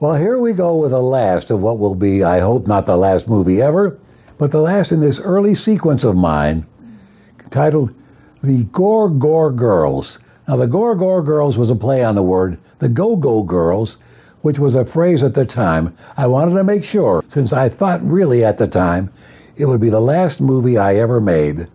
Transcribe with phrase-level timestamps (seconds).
[0.00, 2.96] Well, here we go with the last of what will be, I hope, not the
[2.96, 3.98] last movie ever,
[4.38, 6.64] but the last in this early sequence of mine
[7.50, 7.94] titled
[8.42, 10.18] The Gore Gore Girls.
[10.48, 13.98] Now, the Gore Gore Girls was a play on the word the Go Go Girls,
[14.40, 15.94] which was a phrase at the time.
[16.16, 19.12] I wanted to make sure, since I thought really at the time
[19.58, 21.68] it would be the last movie I ever made,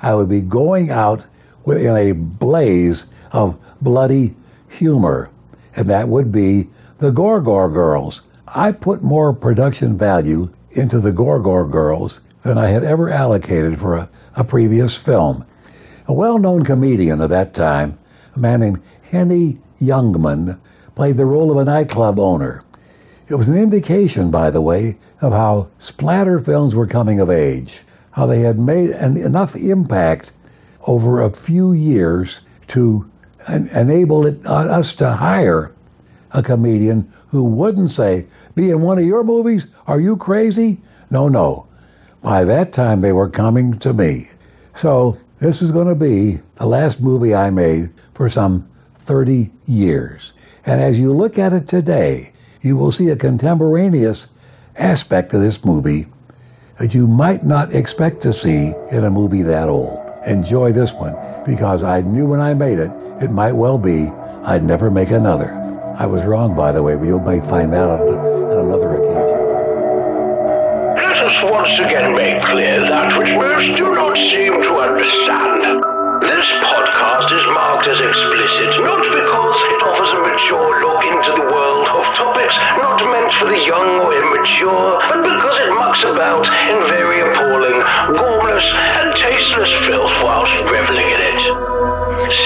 [0.00, 1.26] I would be going out
[1.66, 4.34] in a blaze of bloody
[4.70, 5.28] humor,
[5.74, 8.22] and that would be the Gore Girls.
[8.48, 13.96] I put more production value into the Gore Girls than I had ever allocated for
[13.96, 15.44] a, a previous film.
[16.06, 17.98] A well known comedian of that time,
[18.34, 20.58] a man named Henny Youngman,
[20.94, 22.62] played the role of a nightclub owner.
[23.28, 27.82] It was an indication, by the way, of how splatter films were coming of age,
[28.12, 30.32] how they had made an, enough impact
[30.86, 33.10] over a few years to
[33.48, 35.74] en- enable it, uh, us to hire
[36.36, 39.66] a comedian who wouldn't say, Be in one of your movies?
[39.86, 40.80] Are you crazy?
[41.10, 41.66] No, no.
[42.22, 44.28] By that time, they were coming to me.
[44.74, 50.32] So, this was going to be the last movie I made for some 30 years.
[50.64, 54.26] And as you look at it today, you will see a contemporaneous
[54.76, 56.06] aspect of this movie
[56.78, 60.02] that you might not expect to see in a movie that old.
[60.26, 62.90] Enjoy this one because I knew when I made it,
[63.22, 64.08] it might well be
[64.42, 65.65] I'd never make another.
[65.96, 69.40] I was wrong, by the way, but you might find that on, on another occasion.
[70.92, 75.80] Let us once again make clear that which most do not seem to understand.
[76.20, 81.48] This podcast is marked as explicit not because it offers a mature look into the
[81.48, 86.44] world of topics not meant for the young or immature, but because it mucks about
[86.68, 87.80] in very appalling,
[88.12, 88.68] gormless,
[89.00, 91.40] and tasteless filth whilst reveling in it.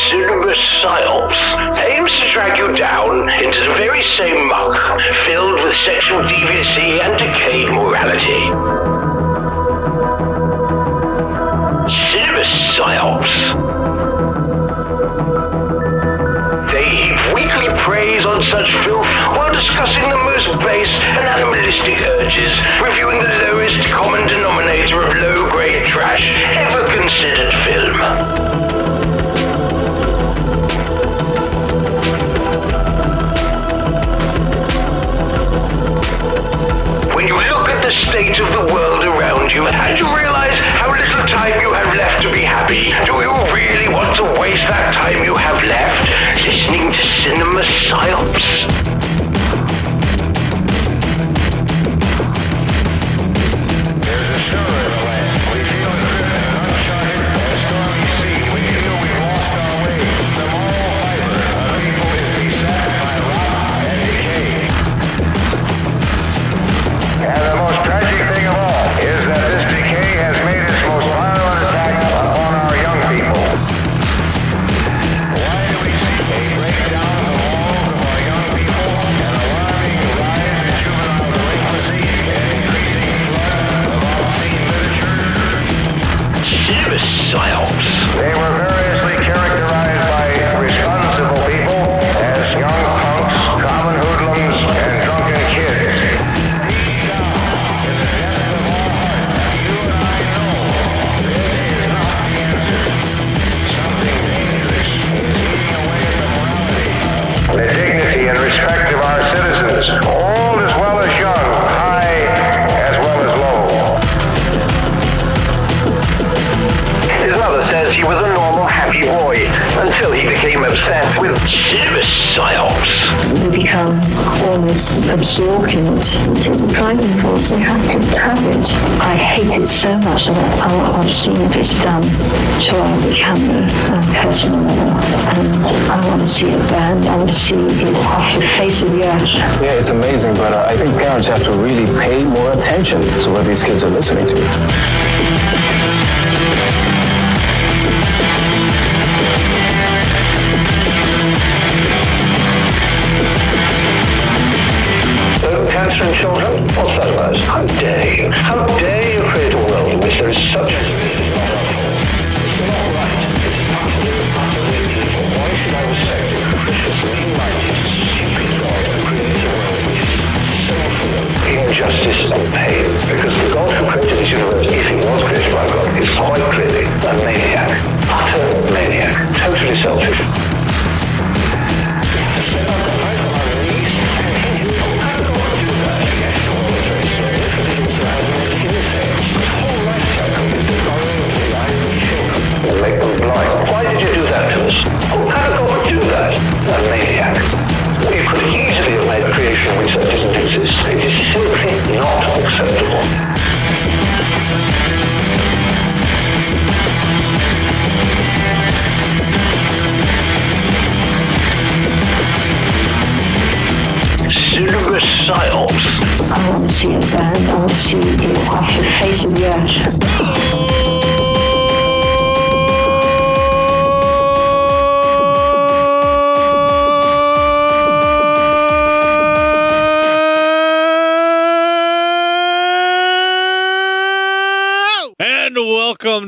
[0.07, 1.70] Cinema Psyops
[2.33, 4.77] drag you down into the very same muck,
[5.27, 8.47] filled with sexual deviancy and decayed morality.
[11.91, 13.35] Cinema Psyops.
[16.71, 22.53] They heap weekly praise on such filth while discussing the most base and animalistic urges,
[22.81, 28.50] reviewing the lowest common denominator of low-grade trash ever considered film.
[42.71, 46.07] Be do you really want to waste that time you have left
[46.47, 48.60] listening to cinema psyops?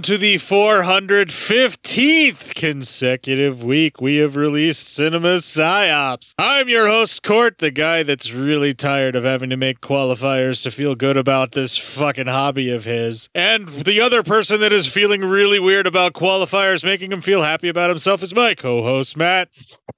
[0.03, 6.35] To the 415th consecutive week we have released Cinema Psyops.
[6.39, 10.73] I'm your host, Court, the guy that's really tired of having to make qualifiers to
[10.73, 13.29] feel good about this fucking hobby of his.
[13.33, 17.69] And the other person that is feeling really weird about qualifiers making him feel happy
[17.69, 19.51] about himself is my co host, Matt.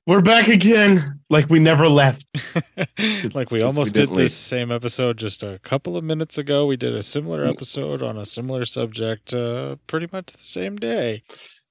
[0.07, 2.25] We're back again, like we never left.
[3.35, 4.27] like we we almost did didn't leave.
[4.27, 6.67] this same episode just a couple of minutes ago.
[6.67, 11.23] We did a similar episode on a similar subject uh, pretty much the same day.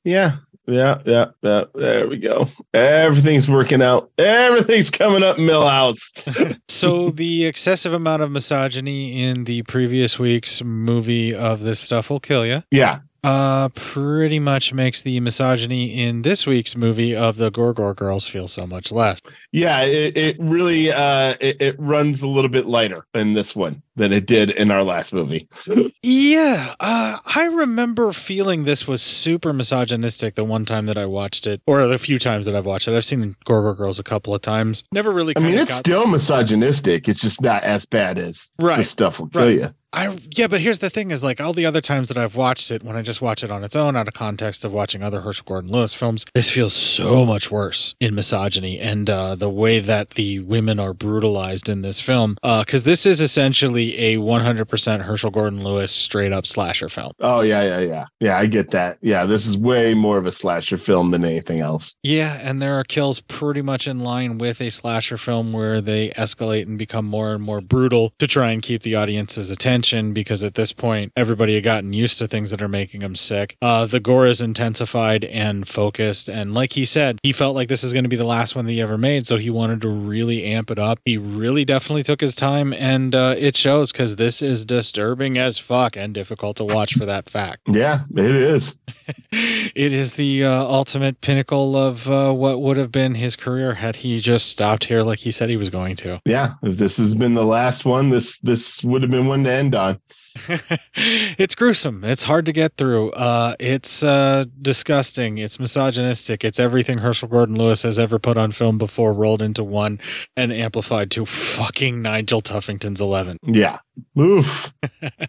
[0.04, 1.64] Yeah, yeah, yeah, yeah.
[1.74, 2.48] There we go.
[2.74, 4.12] Everything's working out.
[4.18, 6.60] Everything's coming up, Milhouse.
[6.70, 12.20] So the excessive amount of misogyny in the previous week's movie of this stuff will
[12.20, 12.64] kill you.
[12.72, 17.94] yeah, Uh, pretty much makes the misogyny in this week's movie of the Gore Gore
[17.94, 19.20] girls feel so much less.
[19.52, 19.82] yeah.
[19.82, 24.12] It, it really uh, it, it runs a little bit lighter in this one than
[24.12, 25.48] it did in our last movie.
[26.06, 31.48] Yeah, uh, I remember feeling this was super misogynistic the one time that I watched
[31.48, 32.96] it, or the few times that I've watched it.
[32.96, 34.84] I've seen Gore Gore girls a couple of times.
[34.92, 35.34] Never really.
[35.38, 37.08] I mean, it's still misogynistic.
[37.08, 39.60] It's just not as bad as Right, this stuff will kill right.
[39.60, 39.74] you.
[39.94, 42.72] I yeah, but here's the thing: is like all the other times that I've watched
[42.72, 45.22] it, when I just watch it on its own, out of context of watching other
[45.22, 49.80] Herschell Gordon Lewis films, this feels so much worse in misogyny and uh, the way
[49.80, 52.38] that the women are brutalized in this film.
[52.42, 57.12] Because this is essentially a 100% Herschell Gordon Lewis straight up slasher film.
[57.20, 58.38] Oh yeah, yeah, yeah, yeah.
[58.38, 58.98] I get that.
[59.02, 61.94] Yeah, this is way more of a slasher film than anything else.
[62.02, 66.10] Yeah, and there are kills pretty much in line with a slasher film where they
[66.12, 70.44] escalate and become more and more brutal to try and keep the audience's attention because
[70.44, 73.58] at this point everybody had gotten used to things that are making them sick.
[73.62, 77.84] Uh, the gore is intensified and focused, and like he said, he felt like this
[77.84, 79.90] is going to be the last one that he ever made, so he wanted to
[79.90, 81.00] really amp it up.
[81.06, 85.58] He really definitely took his time, and uh, it shows because this is disturbing as
[85.58, 87.62] fuck and difficult to watch for that fact.
[87.74, 88.78] Yeah, it is.
[89.38, 93.98] it is the uh, ultimate pinnacle of uh, what would have been his career had
[93.98, 96.22] he just stopped here like he said he was going to.
[96.26, 99.52] Yeah, if this has been the last one, this this would have been one to
[99.52, 100.00] end on.
[100.96, 102.04] it's gruesome.
[102.04, 103.12] It's hard to get through.
[103.12, 105.38] Uh, it's uh, disgusting.
[105.38, 106.44] It's misogynistic.
[106.44, 110.00] It's everything Herschell Gordon Lewis has ever put on film before rolled into one
[110.36, 113.38] and amplified to fucking Nigel Tuffington's 11.
[113.44, 113.80] Yeah.
[114.20, 114.74] Oof.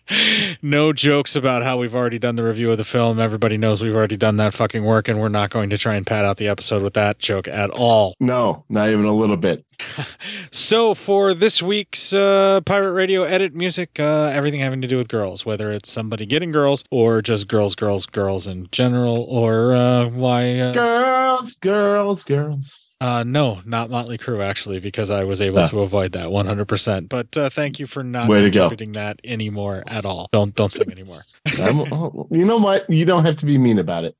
[0.62, 3.18] no jokes about how we've already done the review of the film.
[3.18, 6.06] Everybody knows we've already done that fucking work, and we're not going to try and
[6.06, 8.14] pad out the episode with that joke at all.
[8.20, 9.64] No, not even a little bit.
[10.50, 15.08] So, for this week's uh, Pirate Radio edit music, uh, everything having to do with
[15.08, 20.08] girls, whether it's somebody getting girls or just girls, girls, girls in general, or uh,
[20.10, 20.58] why.
[20.60, 22.83] Uh, Girls, girls, girls.
[23.00, 27.08] Uh, no, not Motley Crue, actually, because I was able to avoid that 100%.
[27.08, 30.28] But uh, thank you for not Way contributing that anymore at all.
[30.32, 31.22] Don't don't sing anymore.
[31.58, 32.88] Oh, you know what?
[32.88, 34.16] You don't have to be mean about it.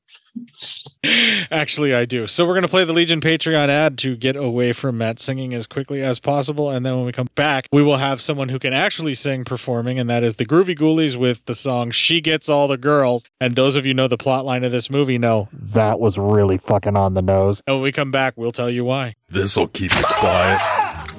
[1.51, 2.27] Actually, I do.
[2.27, 5.55] So we're going to play the Legion Patreon ad to get away from Matt singing
[5.55, 6.71] as quickly as possible.
[6.71, 9.99] And then when we come back, we will have someone who can actually sing performing,
[9.99, 13.25] and that is the Groovy Ghoulies with the song She Gets All the Girls.
[13.41, 16.59] And those of you know the plot line of this movie know that was really
[16.59, 17.63] fucking on the nose.
[17.67, 19.15] And when we come back, we'll tell you why.
[19.29, 20.61] This'll keep you quiet.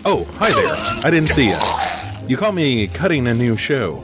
[0.06, 0.76] Oh, hi there.
[1.06, 1.58] I didn't see you.
[2.28, 4.04] You caught me cutting a new show.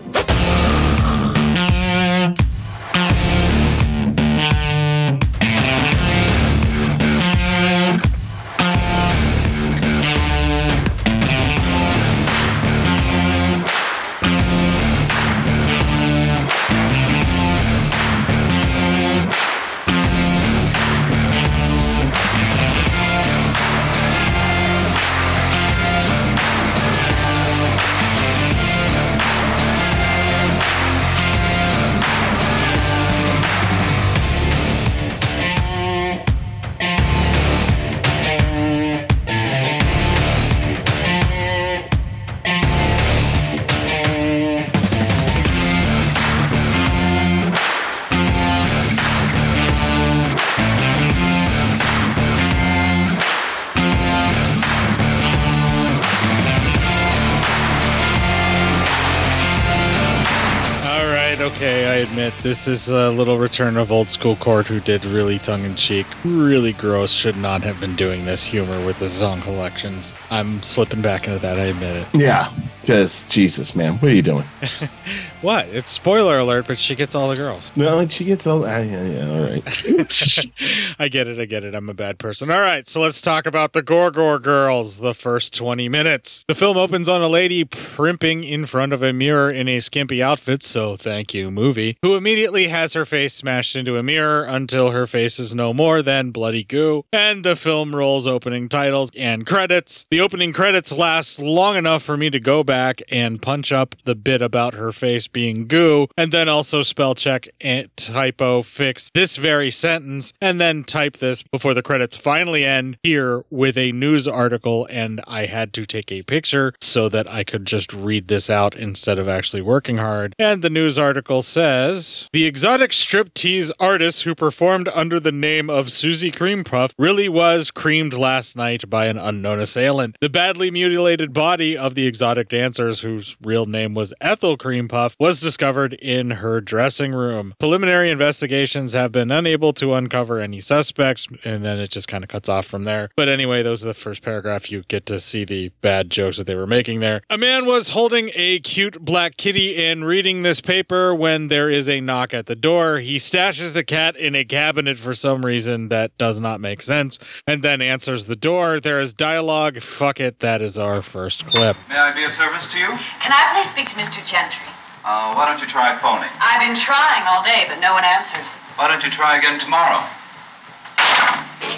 [62.51, 66.05] This is a little return of old school court who did really tongue in cheek,
[66.25, 70.13] really gross, should not have been doing this humor with the song collections.
[70.29, 72.07] I'm slipping back into that, I admit it.
[72.13, 72.51] Yeah,
[72.81, 74.45] because Jesus, man, what are you doing?
[75.41, 75.69] What?
[75.69, 77.71] It's spoiler alert, but she gets all the girls.
[77.75, 78.63] No, she gets all.
[78.63, 79.63] Uh, yeah, yeah, all right.
[80.99, 81.73] I get it, I get it.
[81.73, 82.51] I'm a bad person.
[82.51, 86.45] All right, so let's talk about the Gore Gore girls, the first 20 minutes.
[86.47, 90.21] The film opens on a lady primping in front of a mirror in a skimpy
[90.21, 94.91] outfit, so thank you, movie, who immediately has her face smashed into a mirror until
[94.91, 97.03] her face is no more than bloody goo.
[97.11, 100.05] And the film rolls opening titles and credits.
[100.11, 104.15] The opening credits last long enough for me to go back and punch up the
[104.15, 109.37] bit about her face being goo, and then also spell check and typo fix this
[109.37, 114.27] very sentence, and then type this before the credits finally end here with a news
[114.27, 114.87] article.
[114.89, 118.75] And I had to take a picture so that I could just read this out
[118.75, 120.35] instead of actually working hard.
[120.39, 125.91] And the news article says The exotic striptease artist who performed under the name of
[125.91, 130.15] Susie Cream Puff really was creamed last night by an unknown assailant.
[130.21, 135.15] The badly mutilated body of the exotic dancers, whose real name was Ethel Cream Puff,
[135.19, 137.55] was discovered in her dressing room.
[137.57, 142.29] Preliminary investigations have been unable to uncover any suspects, and then it just kind of
[142.29, 143.09] cuts off from there.
[143.15, 144.71] But anyway, those are the first paragraph.
[144.71, 147.21] You get to see the bad jokes that they were making there.
[147.31, 151.89] A man was holding a cute black kitty and reading this paper when there is
[151.89, 152.99] a knock at the door.
[152.99, 157.17] He stashes the cat in a cabinet for some reason that does not make sense,
[157.47, 158.79] and then answers the door.
[158.79, 159.81] There is dialogue.
[159.81, 161.75] Fuck it, that is our first clip.
[161.89, 162.91] May I be of service to you?
[163.23, 164.19] Can I please speak to Mr.
[164.27, 164.67] Gentry?
[165.05, 166.29] Uh, why don't you try phoning?
[166.39, 168.47] I've been trying all day, but no one answers.
[168.75, 170.03] Why don't you try again tomorrow?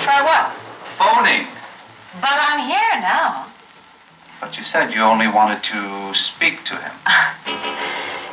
[0.02, 0.52] Try what?
[0.98, 1.48] Phoning.
[2.20, 3.46] But I'm here now.
[4.42, 6.92] But you said you only wanted to speak to him.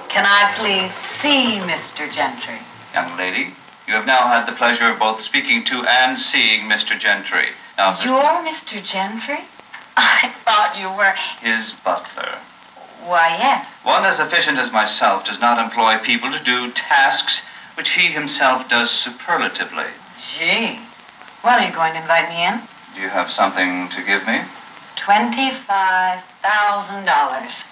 [0.09, 2.11] Can I please see Mr.
[2.11, 2.59] Gentry?
[2.95, 3.55] Young lady,
[3.87, 6.99] you have now had the pleasure of both speaking to and seeing Mr.
[6.99, 7.55] Gentry.
[7.79, 8.83] Now, You're Mr.
[8.83, 9.45] Gentry?
[10.01, 11.15] I thought you were.
[11.43, 12.39] his butler.
[13.05, 13.67] Why, yes.
[13.83, 17.41] One as efficient as myself does not employ people to do tasks
[17.77, 19.87] which he himself does superlatively.
[20.19, 20.81] Gee.
[21.45, 22.61] Well, are you going to invite me in?
[22.95, 24.41] Do you have something to give me?
[24.97, 27.65] $25,000.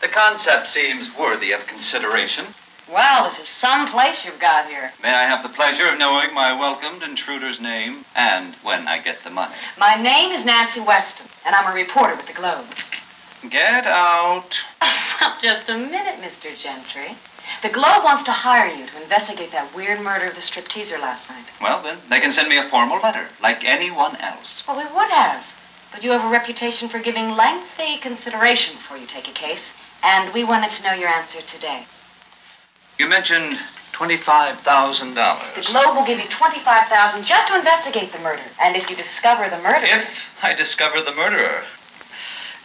[0.00, 2.46] The concept seems worthy of consideration.
[2.88, 4.92] Well, this is some place you've got here.
[5.02, 9.24] May I have the pleasure of knowing my welcomed intruder's name and when I get
[9.24, 9.56] the money?
[9.76, 12.64] My name is Nancy Weston, and I'm a reporter with the Globe.
[13.50, 14.64] Get out.
[15.42, 16.56] Just a minute, Mr.
[16.56, 17.16] Gentry.
[17.60, 21.28] The Globe wants to hire you to investigate that weird murder of the stripteaser last
[21.28, 21.46] night.
[21.60, 24.62] Well, then, they can send me a formal letter, like anyone else.
[24.68, 25.44] Well, we would have.
[25.92, 30.32] But you have a reputation for giving lengthy consideration before you take a case, and
[30.32, 31.84] we wanted to know your answer today.
[32.98, 33.58] You mentioned
[33.92, 35.54] $25,000.
[35.54, 38.42] The Globe will give you 25000 just to investigate the murder.
[38.62, 39.84] And if you discover the murderer...
[39.84, 41.62] If I discover the murderer.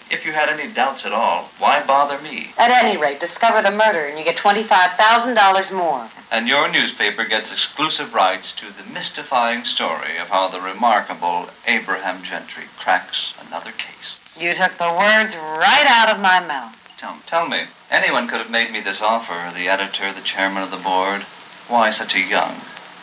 [0.09, 2.51] If you had any doubts at all, why bother me?
[2.57, 6.09] At any rate, discover the murder, and you get $25,000 more.
[6.31, 12.23] And your newspaper gets exclusive rights to the mystifying story of how the remarkable Abraham
[12.23, 14.19] Gentry cracks another case.
[14.37, 16.75] You took the words right out of my mouth.
[16.97, 20.71] Tell, tell me, anyone could have made me this offer, the editor, the chairman of
[20.71, 21.21] the board.
[21.67, 22.55] Why such a young,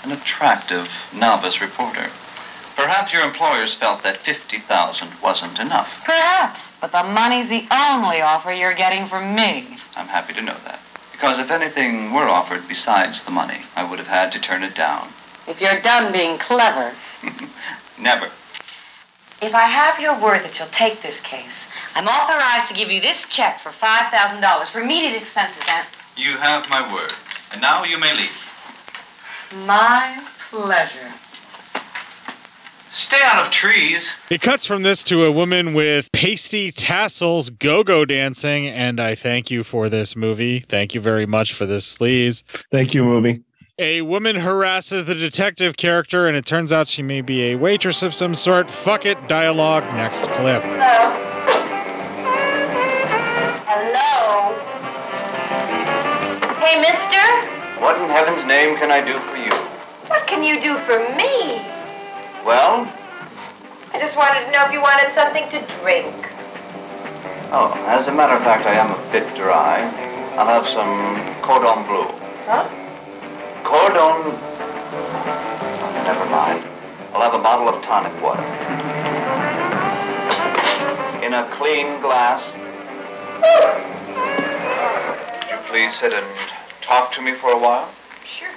[0.02, 2.10] an attractive novice reporter?
[2.74, 6.04] Perhaps your employers felt that 50000 wasn't enough.
[6.04, 9.78] Perhaps, but the money's the only offer you're getting from me.
[9.96, 10.80] I'm happy to know that.
[11.12, 14.76] Because if anything were offered besides the money, I would have had to turn it
[14.76, 15.08] down.
[15.48, 16.94] If you're done being clever.
[17.98, 18.26] Never.
[19.42, 21.67] If I have your word that you'll take this case,
[21.98, 25.84] I'm authorized to give you this check for $5,000 for immediate expenses Aunt.
[26.16, 27.12] You have my word.
[27.50, 28.48] And now you may leave.
[29.66, 31.12] My pleasure.
[32.92, 34.12] Stay out of trees.
[34.30, 39.16] It cuts from this to a woman with pasty tassels go go dancing, and I
[39.16, 40.60] thank you for this movie.
[40.60, 42.44] Thank you very much for this sleaze.
[42.70, 43.42] Thank you, movie.
[43.80, 48.04] A woman harasses the detective character, and it turns out she may be a waitress
[48.04, 48.70] of some sort.
[48.70, 50.62] Fuck it, dialogue, next clip.
[50.62, 50.78] Hello.
[50.78, 51.27] Hello.
[56.68, 57.24] Hey, mister.
[57.80, 59.56] What in heaven's name can I do for you?
[60.12, 61.64] What can you do for me?
[62.44, 62.84] Well,
[63.94, 66.12] I just wanted to know if you wanted something to drink.
[67.56, 69.80] oh, as a matter of fact, I am a bit dry.
[70.36, 70.92] I'll have some
[71.40, 72.04] cordon bleu.
[72.44, 72.68] Huh?
[73.64, 74.36] Cordon.
[75.80, 76.62] Oh, never mind.
[77.14, 78.44] I'll have a bottle of tonic water.
[81.24, 82.44] In a clean glass.
[85.32, 86.26] Would you please sit and
[86.88, 87.86] talk to me for a while?
[88.24, 88.48] Sure.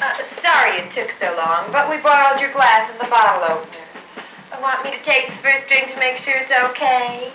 [0.00, 3.82] Uh, sorry it took so long, but we borrowed your glass and the bottle opener.
[4.52, 7.32] I want me to take the first drink to make sure it's okay.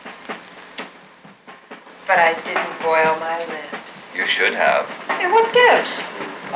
[2.08, 4.16] But I didn't boil my lips.
[4.16, 4.86] You should have.
[5.20, 6.00] Hey, what gives?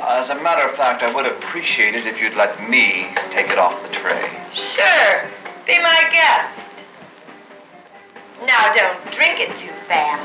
[0.01, 3.58] As a matter of fact, I would appreciate it if you'd let me take it
[3.58, 4.32] off the tray.
[4.53, 5.29] Sure.
[5.67, 6.62] Be my guest.
[8.45, 10.19] Now don't drink it too fast.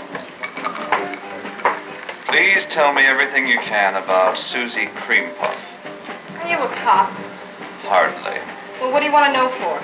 [2.27, 5.55] Please tell me everything you can about Susie Cream Puff.
[6.43, 7.11] Are you a cop?
[7.87, 8.41] Hardly.
[8.81, 9.79] Well, what do you want to know for?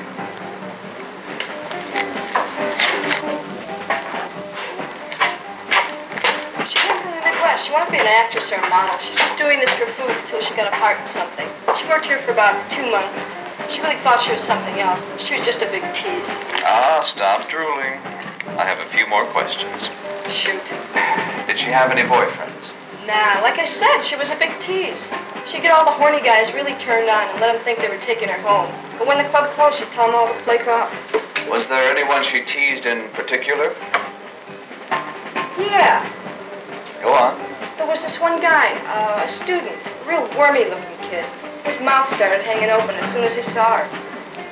[6.66, 7.66] She from the Midwest.
[7.66, 8.98] She wanted to be an actress or a model.
[8.98, 11.48] She's just doing this for food until she got a part in something.
[11.78, 13.43] She worked here for about two months.
[13.70, 15.00] She really thought she was something else.
[15.20, 16.28] She was just a big tease.
[16.64, 17.98] Ah, stop drooling.
[18.58, 19.88] I have a few more questions.
[20.30, 20.62] Shoot.
[21.46, 22.70] Did she have any boyfriends?
[23.06, 25.08] Nah, like I said, she was a big tease.
[25.46, 28.00] She'd get all the horny guys really turned on and let them think they were
[28.02, 28.70] taking her home.
[28.98, 30.88] But when the club closed, she'd tell them all to flake off.
[31.50, 33.74] Was there anyone she teased in particular?
[35.58, 36.00] Yeah,
[37.02, 37.36] Go on.
[37.76, 41.24] there was this one guy, uh, a student, a real wormy-looking kid.
[41.64, 43.86] His mouth started hanging open as soon as he saw her.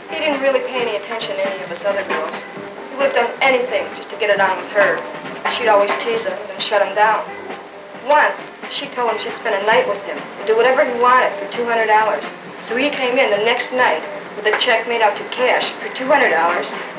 [0.08, 2.34] He didn't really pay any attention to any of us other girls.
[2.90, 4.96] He would have done anything just to get it on with her.
[5.52, 7.24] She'd always tease him, and shut him down.
[8.08, 11.30] Once, she told him she'd spend a night with him and do whatever he wanted
[11.36, 11.84] for $200.
[12.62, 14.02] So he came in the next night
[14.36, 16.32] with a check made out to cash for $200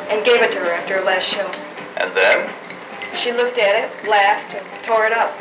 [0.10, 1.49] and gave it to her after her last show.
[1.97, 2.49] And then?
[3.17, 5.34] She looked at it, laughed, and tore it up.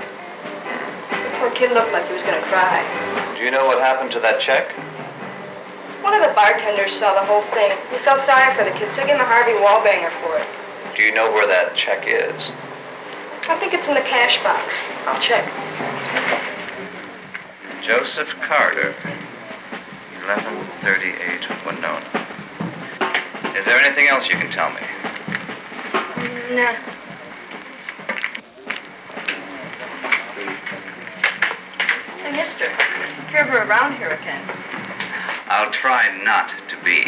[1.42, 2.86] The poor kid looked like he was gonna cry.
[3.34, 4.70] Do you know what happened to that check?
[6.00, 7.76] One of the bartenders saw the whole thing.
[7.90, 10.46] He felt sorry for the kid, so he gave him a Harvey Wallbanger for it.
[10.94, 12.52] Do you know where that check is?
[13.48, 14.72] I think it's in the cash box.
[15.04, 15.42] I'll check.
[17.82, 18.94] Joseph Carter,
[20.22, 21.98] 1138 Winona.
[23.58, 24.80] Is there anything else you can tell me?
[26.54, 26.76] Nah.
[32.22, 34.42] Hey, mister, if you're ever around here again,
[35.48, 37.04] I'll try not to be.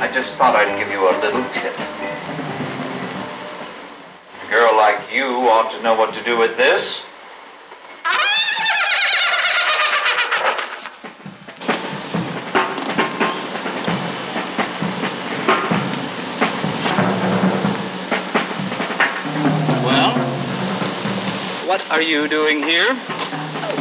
[0.00, 1.78] I just thought I'd give you a little tip.
[4.42, 7.02] A girl like you ought to know what to do with this.
[21.92, 22.98] Are you doing here?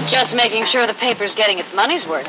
[0.06, 2.28] Just making sure the paper's getting its money's worth.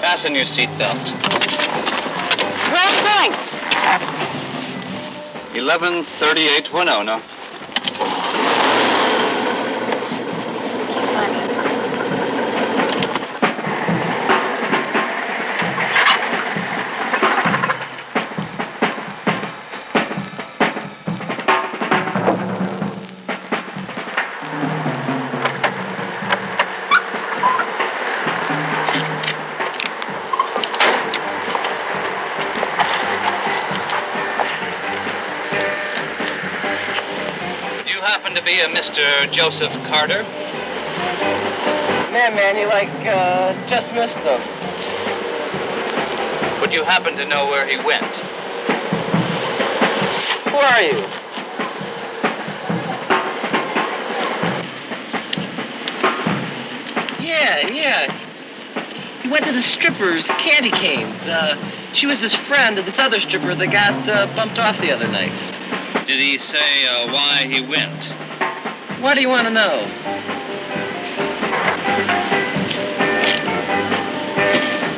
[0.00, 1.12] Fasten your seatbelt.
[2.72, 3.32] Wrong thing.
[5.52, 7.20] 1138 Winona.
[38.64, 39.30] A Mr.
[39.30, 40.22] Joseph Carter?
[42.10, 44.40] Man, man, you like uh, just missed them.
[46.62, 48.04] Would you happen to know where he went?
[50.46, 50.98] Who are you?
[57.22, 58.16] Yeah, yeah.
[59.20, 61.26] He went to the strippers, candy canes.
[61.26, 61.58] Uh,
[61.92, 65.08] she was this friend of this other stripper that got uh, bumped off the other
[65.08, 65.32] night.
[66.06, 68.23] Did he say uh, why he went?
[69.04, 69.86] What do you want to know?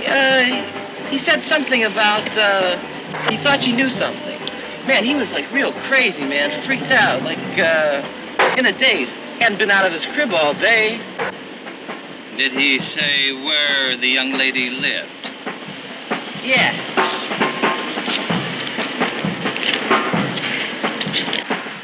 [0.07, 2.79] Uh, he said something about, uh,
[3.29, 4.39] he thought you knew something.
[4.87, 8.01] Man, he was like real crazy, man, freaked out, like, uh,
[8.57, 9.09] in a daze.
[9.41, 11.01] Hadn't been out of his crib all day.
[12.37, 15.11] Did he say where the young lady lived?
[16.45, 16.77] Yeah.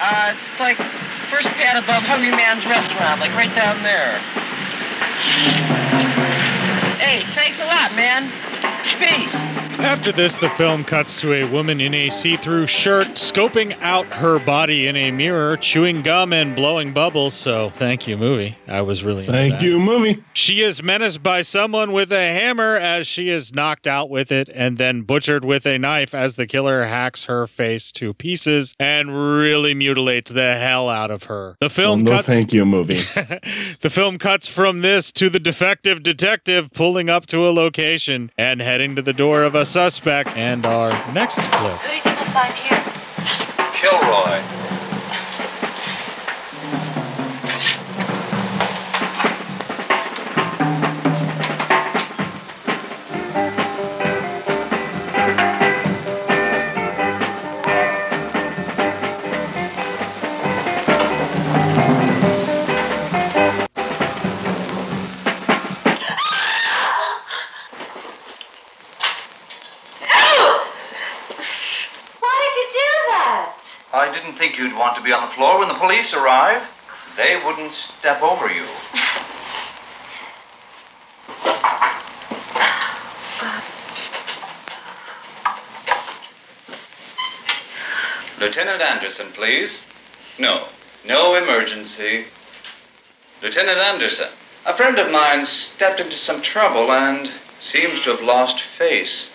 [0.01, 1.02] Uh, it's like
[1.43, 4.19] first pad above Hungry Man's restaurant, like right down there.
[6.99, 8.31] Hey, thanks a lot, man.
[8.99, 9.52] Peace.
[9.83, 14.07] After this, the film cuts to a woman in a see through shirt scoping out
[14.07, 17.35] her body in a mirror, chewing gum and blowing bubbles.
[17.35, 18.57] So, thank you, movie.
[18.69, 19.63] I was really Thank that.
[19.63, 20.25] you, movie.
[20.35, 24.49] She is menaced by someone with a hammer as she is knocked out with it
[24.55, 29.37] and then butchered with a knife as the killer hacks her face to pieces and
[29.37, 31.57] really mutilates the hell out of her.
[31.61, 33.03] The Well, film no, cuts thank you, movie.
[33.81, 38.63] the film cuts from this to the defective detective pulling up to a location and
[38.63, 41.79] heading to the door of a suspect and our next clip.
[41.79, 42.85] Who do you think we'll find here?
[43.73, 44.72] Kilroy.
[74.43, 76.69] Think you'd want to be on the floor when the police arrive.
[77.17, 78.67] They wouldn't step over you.
[88.41, 89.79] Lieutenant Anderson, please.
[90.41, 90.65] No,
[91.07, 92.25] no emergency.
[93.45, 94.31] Lieutenant Anderson,
[94.67, 99.29] a friend of mine stepped into some trouble and seems to have lost face.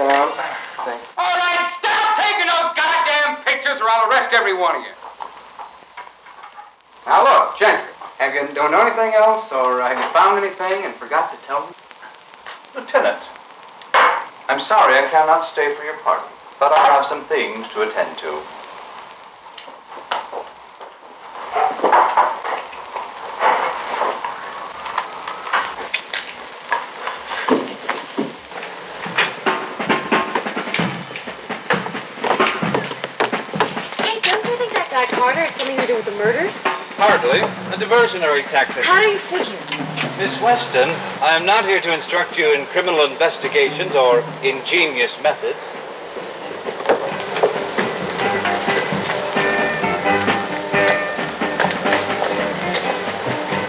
[0.00, 0.32] Down.
[0.88, 1.04] Thanks.
[1.18, 4.96] All right, stop taking those goddamn pictures or I'll arrest every one of you.
[7.04, 10.94] Now look, Gentry, have you don't know anything else or have you found anything and
[10.94, 11.72] forgot to tell me?
[12.74, 13.20] Lieutenant,
[14.48, 18.16] I'm sorry I cannot stay for your party, but I have some things to attend
[18.18, 18.59] to.
[36.02, 36.54] Has something to do with the murders?
[36.96, 37.40] Hardly.
[37.40, 38.84] A diversionary tactic.
[38.84, 39.56] How do you figure?
[40.18, 40.88] Miss Weston,
[41.22, 45.58] I am not here to instruct you in criminal investigations or ingenious methods.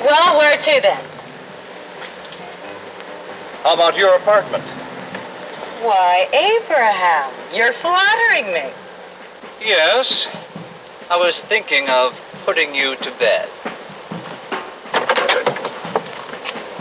[0.03, 1.03] Well, where to then?
[3.63, 4.67] How about your apartment?
[5.81, 8.71] Why, Abraham, you're flattering me.
[9.61, 10.27] Yes.
[11.11, 13.49] I was thinking of putting you to bed.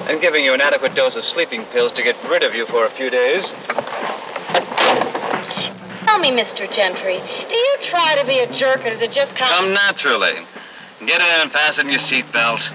[0.08, 2.86] And giving you an adequate dose of sleeping pills to get rid of you for
[2.86, 3.48] a few days.
[6.04, 6.72] Tell me, Mr.
[6.72, 9.48] Gentry, do you try to be a jerk or does it just come?
[9.48, 10.36] Come naturally.
[11.04, 12.70] Get in and fasten your seatbelt.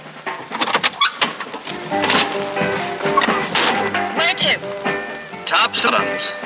[4.17, 5.45] Where to?
[5.45, 6.44] Top Sullams.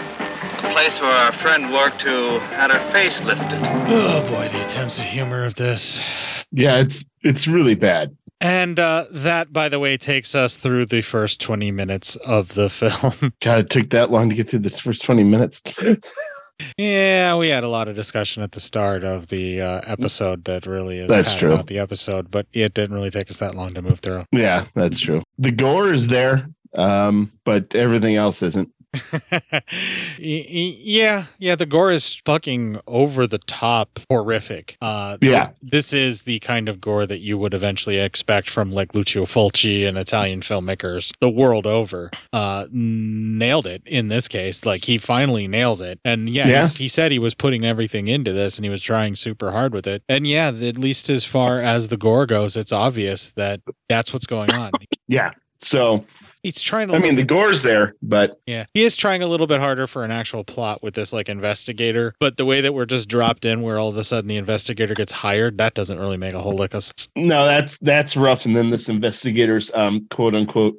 [0.69, 3.57] The place where our friend worked who had her face lifted.
[3.87, 5.99] Oh boy, the attempts of humor of this.
[6.51, 8.15] Yeah, it's it's really bad.
[8.39, 12.69] And uh, that, by the way, takes us through the first 20 minutes of the
[12.69, 13.33] film.
[13.41, 15.59] God, it took that long to get through the first 20 minutes.
[16.77, 20.67] yeah, we had a lot of discussion at the start of the uh, episode that
[20.67, 21.51] really is That's true.
[21.51, 24.23] about the episode, but it didn't really take us that long to move through.
[24.31, 25.23] Yeah, that's true.
[25.39, 28.69] The gore is there, um, but everything else isn't.
[30.19, 34.77] Yeah, yeah, the gore is fucking over the top horrific.
[34.81, 35.49] Uh, Yeah.
[35.61, 39.87] this is the kind of gore that you would eventually expect from like Lucio Fulci
[39.87, 42.11] and Italian filmmakers the world over.
[42.33, 44.65] Uh, nailed it in this case.
[44.65, 45.99] Like he finally nails it.
[46.03, 46.67] And yeah, Yeah.
[46.67, 49.87] he said he was putting everything into this and he was trying super hard with
[49.87, 50.03] it.
[50.09, 54.25] And yeah, at least as far as the gore goes, it's obvious that that's what's
[54.27, 54.71] going on.
[55.07, 55.31] Yeah.
[55.61, 56.05] So
[56.43, 56.95] He's trying to.
[56.95, 60.03] I mean, the gore's there, but Yeah, he is trying a little bit harder for
[60.05, 63.61] an actual plot with this like investigator, but the way that we're just dropped in,
[63.61, 66.53] where all of a sudden the investigator gets hired, that doesn't really make a whole
[66.53, 67.07] lick of sense.
[67.15, 68.45] no, that's that's rough.
[68.45, 70.75] And then this investigator's um, quote unquote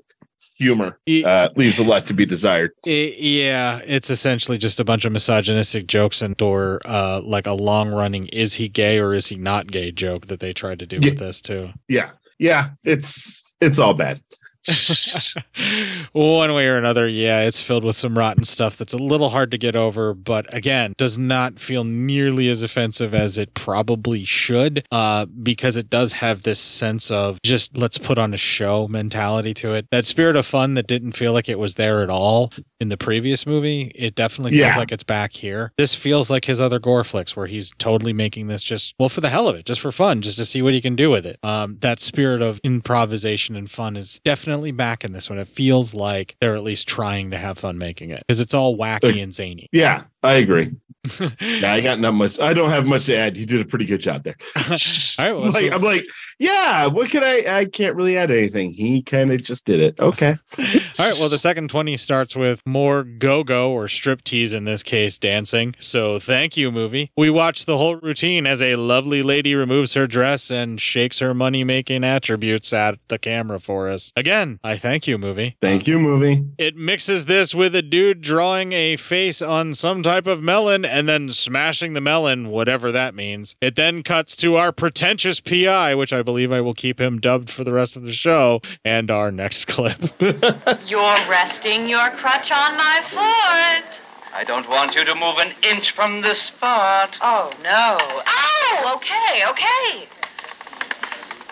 [0.55, 2.71] humor uh, leaves a lot to be desired.
[2.87, 7.53] I- yeah, it's essentially just a bunch of misogynistic jokes and or uh, like a
[7.53, 10.87] long running "is he gay or is he not gay" joke that they tried to
[10.87, 11.11] do Yeah.
[11.11, 11.71] with this too.
[11.89, 14.23] Yeah, yeah, it's it's all bad.
[16.13, 19.51] One way or another, yeah, it's filled with some rotten stuff that's a little hard
[19.53, 24.87] to get over, but again, does not feel nearly as offensive as it probably should,
[24.91, 29.55] uh, because it does have this sense of just let's put on a show mentality
[29.55, 29.87] to it.
[29.91, 32.97] That spirit of fun that didn't feel like it was there at all in the
[32.97, 34.77] previous movie, it definitely feels Yeah.
[34.79, 35.73] like it's back here.
[35.79, 39.21] This feels like his other gore flicks where he's totally making this just, well, for
[39.21, 41.27] the hell of it, just for fun, just to see what he can do with
[41.27, 41.39] it.
[41.43, 45.39] Um, that spirit of improvisation and fun is definitely back in this one.
[45.39, 48.77] It feels like they're at least trying to have fun making it because it's all
[48.77, 49.69] wacky and zany.
[49.73, 50.73] Yeah, I agree.
[51.41, 52.39] yeah, I got not much.
[52.41, 53.37] I don't have much to add.
[53.37, 54.37] You did a pretty good job there.
[54.57, 54.77] All
[55.19, 56.05] right, well, like, I'm like,
[56.41, 56.87] yeah.
[56.87, 57.45] What can I?
[57.47, 58.73] I can't really add anything.
[58.73, 60.01] He kind of just did it.
[60.01, 60.39] Okay.
[60.59, 61.19] All right.
[61.19, 65.19] Well, the second 20 starts with more go go or strip tease in this case,
[65.19, 65.75] dancing.
[65.79, 67.13] So thank you, movie.
[67.15, 71.35] We watch the whole routine as a lovely lady removes her dress and shakes her
[71.35, 74.11] money making attributes at the camera for us.
[74.17, 75.59] Again, I thank you, movie.
[75.61, 76.43] Thank you, movie.
[76.57, 81.07] It mixes this with a dude drawing a face on some type of melon and
[81.07, 83.57] then smashing the melon, whatever that means.
[83.61, 87.51] It then cuts to our pretentious PI, which I believe I will keep him dubbed
[87.51, 90.01] for the rest of the show, and our next clip.
[90.21, 94.01] You're resting your crutch on my foot.
[94.33, 97.19] I don't want you to move an inch from this spot.
[97.21, 97.99] Oh, no.
[98.27, 100.09] Oh, okay, okay.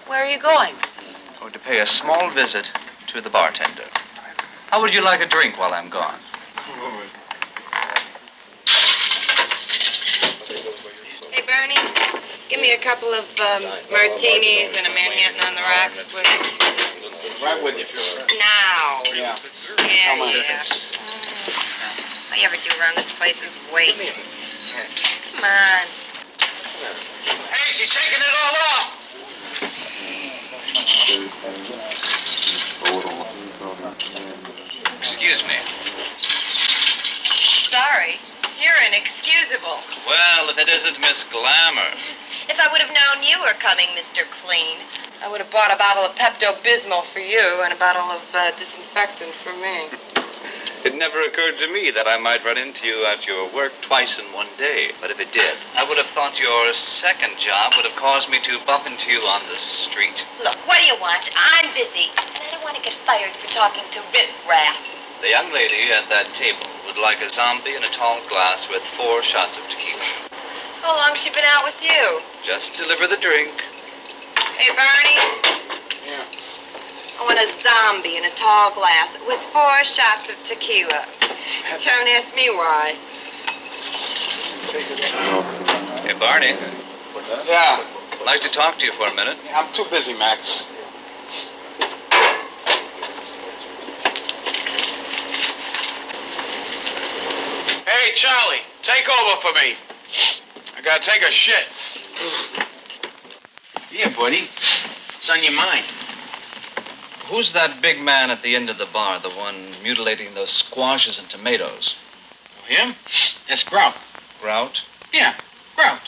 [0.06, 0.74] Where are you going?
[1.34, 2.70] I'm going to pay a small visit
[3.08, 3.82] to the bartender.
[4.70, 6.18] How would you like a drink while I'm gone?
[11.30, 12.17] Hey, Bernie,
[12.48, 16.58] give me a couple of um, martinis and a Manhattan on the rocks, please.
[17.42, 17.86] Right with you.
[18.38, 19.02] Now.
[19.14, 19.38] Yeah.
[19.78, 20.28] Yeah, Come on.
[20.34, 20.62] yeah.
[22.32, 23.94] All you ever do around this place is wait.
[25.34, 25.86] Come on.
[27.50, 28.94] Hey, she's taking it all off.
[35.00, 35.54] Excuse me.
[37.70, 38.16] Sorry.
[38.60, 39.78] You're inexcusable.
[40.06, 41.90] Well, if it isn't Miss Glamour.
[42.48, 44.24] If I would have known you were coming, Mr.
[44.40, 44.80] Clean,
[45.22, 48.56] I would have bought a bottle of Pepto-Bismol for you and a bottle of uh,
[48.56, 49.92] disinfectant for me.
[50.88, 54.18] It never occurred to me that I might run into you at your work twice
[54.18, 54.92] in one day.
[55.00, 58.40] But if it did, I would have thought your second job would have caused me
[58.40, 60.24] to bump into you on the street.
[60.42, 61.28] Look, what do you want?
[61.36, 64.80] I'm busy, and I don't want to get fired for talking to Rip Raff.
[65.20, 68.82] The young lady at that table would like a zombie in a tall glass with
[68.96, 70.27] four shots of tequila.
[70.80, 72.20] How long's she been out with you?
[72.44, 73.50] Just deliver the drink.
[74.56, 75.18] Hey, Bernie.
[76.06, 76.24] Yeah.
[77.18, 81.04] I want a zombie in a tall glass with four shots of tequila.
[81.82, 82.94] Don't ask me why.
[86.02, 86.54] Hey, Barney.
[87.46, 87.84] Yeah.
[88.12, 89.36] I'd like to talk to you for a minute.
[89.54, 90.62] I'm too busy, Max.
[97.84, 99.74] Hey, Charlie, take over for me.
[100.88, 101.66] Gotta take a shit.
[103.92, 104.48] Yeah, buddy.
[105.12, 105.84] What's on your mind?
[107.26, 111.18] Who's that big man at the end of the bar, the one mutilating those squashes
[111.18, 111.94] and tomatoes?
[112.66, 112.94] Him?
[113.46, 113.96] That's Grout.
[114.40, 114.82] Grout?
[115.12, 115.34] Yeah,
[115.76, 116.00] Grout.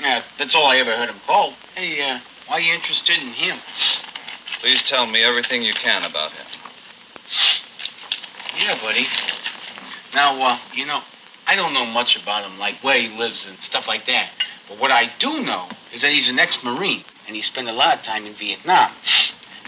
[0.00, 1.54] Yeah, that's all I ever heard him called.
[1.74, 3.56] Hey, uh, why are you interested in him?
[4.60, 6.46] Please tell me everything you can about him.
[8.56, 9.08] Yeah, buddy.
[10.14, 11.02] Now, uh, you know,
[11.46, 14.30] I don't know much about him, like where he lives and stuff like that.
[14.68, 17.94] But what I do know is that he's an ex-Marine, and he spent a lot
[17.94, 18.90] of time in Vietnam.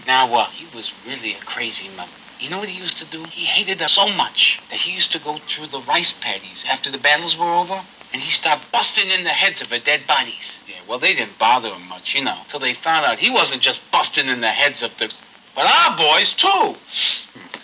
[0.07, 2.11] Now, uh, he was really a crazy mother.
[2.39, 3.23] You know what he used to do?
[3.23, 6.91] He hated us so much that he used to go through the rice paddies after
[6.91, 7.81] the battles were over,
[8.11, 10.59] and he started busting in the heads of the dead bodies.
[10.67, 13.61] Yeah, well, they didn't bother him much, you know, till they found out he wasn't
[13.61, 15.13] just busting in the heads of the,
[15.55, 16.75] but our boys too.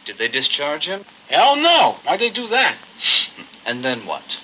[0.05, 1.03] Did they discharge him?
[1.29, 1.97] Hell no.
[2.03, 2.75] Why'd they do that?
[3.65, 4.39] And then what?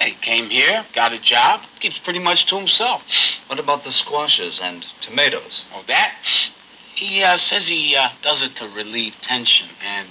[0.00, 3.04] He came here, got a job, keeps pretty much to himself.
[3.48, 5.66] What about the squashes and tomatoes?
[5.74, 6.14] Oh, that?
[6.94, 10.08] He uh, says he uh, does it to relieve tension and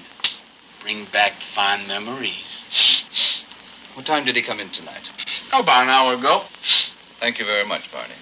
[0.80, 2.68] bring back fond memories.
[3.96, 5.10] What time did he come in tonight?
[5.52, 6.44] Oh, about an hour ago.
[7.20, 8.14] Thank you very much, Barney.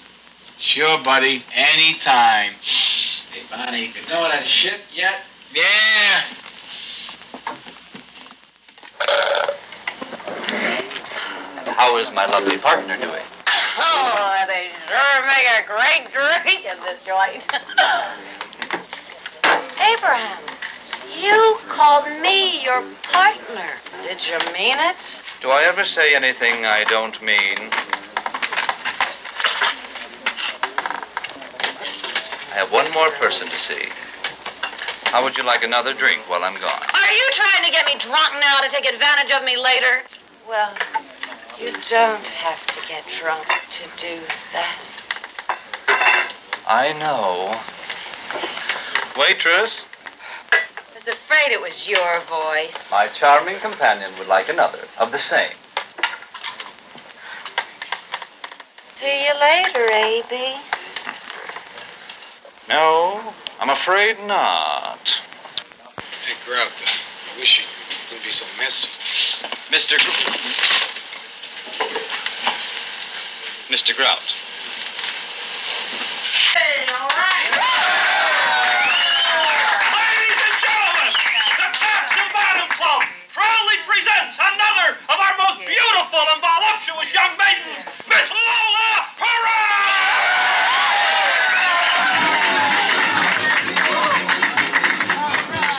[0.58, 1.44] Sure, buddy.
[1.54, 2.54] Anytime.
[3.32, 5.22] Hey, Bonnie, you know that shit yet?
[5.54, 6.24] Yeah.
[11.76, 13.24] How is my lovely partner doing?
[13.78, 17.44] Oh, they sure make a great drink in this joint.
[19.80, 20.44] Abraham,
[21.18, 23.80] you called me your partner.
[24.04, 24.98] Did you mean it?
[25.42, 27.72] Do I ever say anything I don't mean?
[32.52, 33.88] I have one more person to see.
[35.10, 36.84] How would you like another drink while I'm gone?
[36.94, 40.04] Are you trying to get me drunk now to take advantage of me later?
[40.48, 40.72] Well,
[41.60, 44.22] you don't have to get drunk to do
[44.54, 44.78] that.
[46.68, 47.58] I know.
[49.20, 49.84] Waitress,
[50.52, 50.60] I
[50.94, 52.92] was afraid it was your voice.
[52.92, 55.54] my charming companion would like another of the same.
[58.94, 60.79] See you later, A.B.
[62.70, 63.20] No,
[63.60, 65.20] I'm afraid not.
[66.26, 66.86] Hey, Grout, uh,
[67.36, 67.66] I wish you
[68.10, 68.88] wouldn't be so messy.
[69.72, 69.98] Mr.
[69.98, 70.38] Gr-
[73.74, 73.96] Mr.
[73.98, 74.22] Grout.
[76.54, 77.52] Hey, all right.
[79.98, 81.14] Ladies and gentlemen,
[81.58, 83.02] the Taps and Bottom Club
[83.34, 87.82] proudly presents another of our most beautiful and voluptuous young maidens,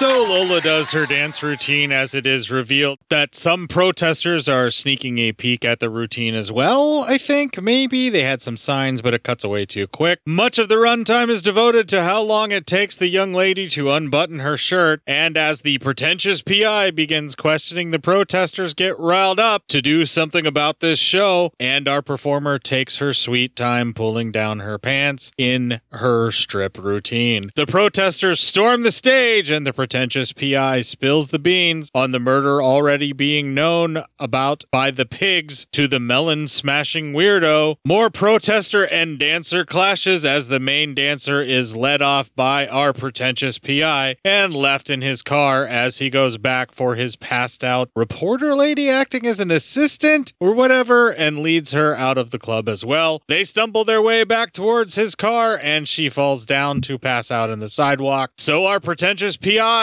[0.01, 5.19] So Lola does her dance routine as it is revealed that some protesters are sneaking
[5.19, 7.05] a peek at the routine as well.
[7.07, 10.21] I think maybe they had some signs, but it cuts away too quick.
[10.25, 13.91] Much of the runtime is devoted to how long it takes the young lady to
[13.91, 19.67] unbutton her shirt, and as the pretentious PI begins questioning the protesters, get riled up
[19.69, 24.61] to do something about this show, and our performer takes her sweet time pulling down
[24.61, 27.51] her pants in her strip routine.
[27.55, 32.63] The protesters storm the stage, and the pretentious PI spills the beans on the murder
[32.63, 37.75] already being known about by the pigs to the melon smashing weirdo.
[37.85, 43.59] More protester and dancer clashes as the main dancer is led off by our pretentious
[43.59, 48.55] PI and left in his car as he goes back for his passed out reporter
[48.55, 52.85] lady acting as an assistant or whatever and leads her out of the club as
[52.85, 53.23] well.
[53.27, 57.51] They stumble their way back towards his car and she falls down to pass out
[57.51, 58.31] in the sidewalk.
[58.39, 59.80] So our pretentious PI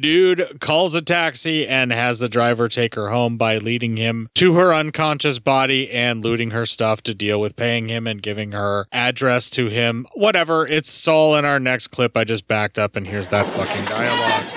[0.00, 4.54] dude calls a taxi and has the driver take her home by leading him to
[4.54, 8.86] her unconscious body and looting her stuff to deal with paying him and giving her
[8.92, 10.06] address to him.
[10.14, 10.66] Whatever.
[10.66, 12.16] It's all in our next clip.
[12.16, 14.47] I just backed up and here's that fucking dialogue.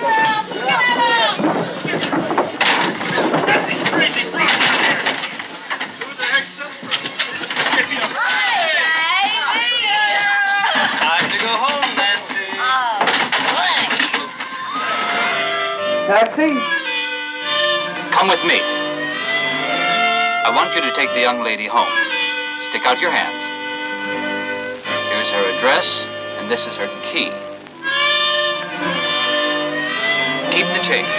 [16.22, 16.54] Taxi?
[18.14, 18.62] Come with me.
[20.46, 21.90] I want you to take the young lady home.
[22.70, 23.42] Stick out your hands.
[25.10, 26.06] Here's her address,
[26.38, 27.34] and this is her key.
[30.54, 31.10] Keep the change.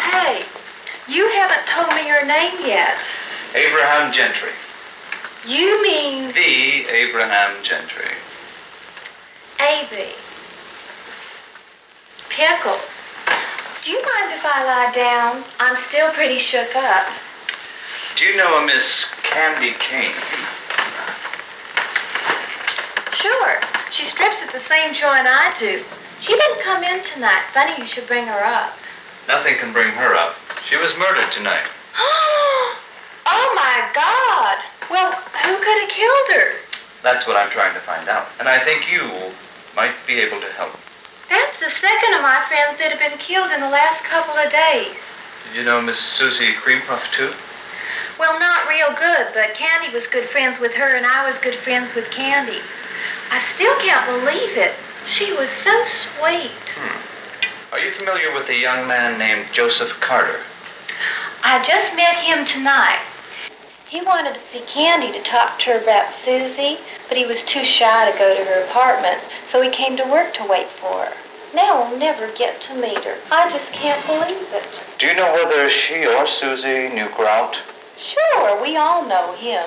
[0.00, 0.46] Hey,
[1.06, 2.96] you haven't told me your name yet.
[3.54, 4.56] Abraham Gentry.
[5.46, 8.16] You mean The Abraham Gentry.
[9.60, 10.23] A.B.
[12.34, 12.82] Pickles.
[13.84, 15.44] Do you mind if I lie down?
[15.60, 17.06] I'm still pretty shook up.
[18.18, 20.18] Do you know a Miss Candy Kane?
[23.14, 23.60] Sure.
[23.92, 25.84] She strips at the same joint I do.
[26.22, 27.46] She didn't come in tonight.
[27.54, 28.74] Funny you should bring her up.
[29.28, 30.34] Nothing can bring her up.
[30.68, 31.70] She was murdered tonight.
[31.94, 34.58] oh my God!
[34.90, 35.12] Well,
[35.46, 36.58] who could have killed her?
[37.00, 38.26] That's what I'm trying to find out.
[38.40, 39.06] And I think you
[39.76, 40.74] might be able to help.
[41.64, 45.00] The second of my friends that have been killed in the last couple of days.
[45.48, 47.32] Did you know Miss Susie Cream Puff, too?
[48.20, 51.54] Well, not real good, but Candy was good friends with her and I was good
[51.54, 52.60] friends with Candy.
[53.30, 54.74] I still can't believe it.
[55.08, 56.52] She was so sweet.
[56.76, 57.00] Hmm.
[57.72, 60.40] Are you familiar with a young man named Joseph Carter?
[61.42, 63.00] I just met him tonight.
[63.88, 66.76] He wanted to see Candy to talk to her about Susie,
[67.08, 70.34] but he was too shy to go to her apartment, so he came to work
[70.34, 71.23] to wait for her.
[71.54, 73.16] Now I'll never get to meet her.
[73.30, 74.66] I just can't believe it.
[74.98, 77.60] Do you know whether she or Susie knew Grout?
[77.96, 79.64] Sure, we all know him.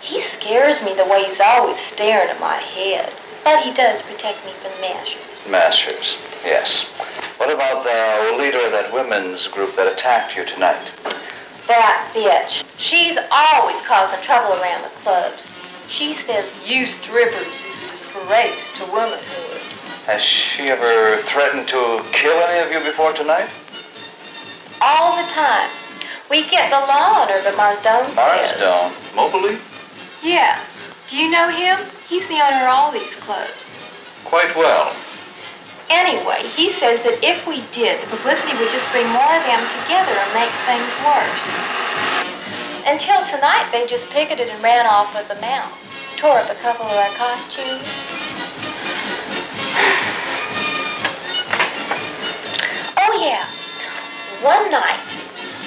[0.00, 3.12] He scares me the way he's always staring at my head.
[3.44, 5.20] But he does protect me from mashers.
[5.50, 6.84] Masters, yes.
[7.36, 10.90] What about the leader of that women's group that attacked you tonight?
[11.66, 12.64] That bitch.
[12.78, 15.46] She's always causing trouble around the clubs.
[15.88, 19.77] She says you strippers is a disgrace to womanhood.
[20.08, 23.44] Has she ever threatened to kill any of you before tonight?
[24.80, 25.68] All the time.
[26.30, 28.56] We get the law on her, but Marzdone says.
[28.56, 28.88] Marzdone.
[29.14, 29.58] Mobley?
[30.24, 30.64] Yeah.
[31.10, 31.84] Do you know him?
[32.08, 33.52] He's the owner of all these clubs.
[34.24, 34.96] Quite well.
[35.92, 39.60] Anyway, he says that if we did, the publicity would just bring more of them
[39.84, 41.44] together and make things worse.
[42.88, 45.68] Until tonight, they just picketed and ran off with the mouth.
[46.16, 47.84] Tore up a couple of our costumes.
[53.20, 53.46] Yeah.
[54.42, 55.00] One night,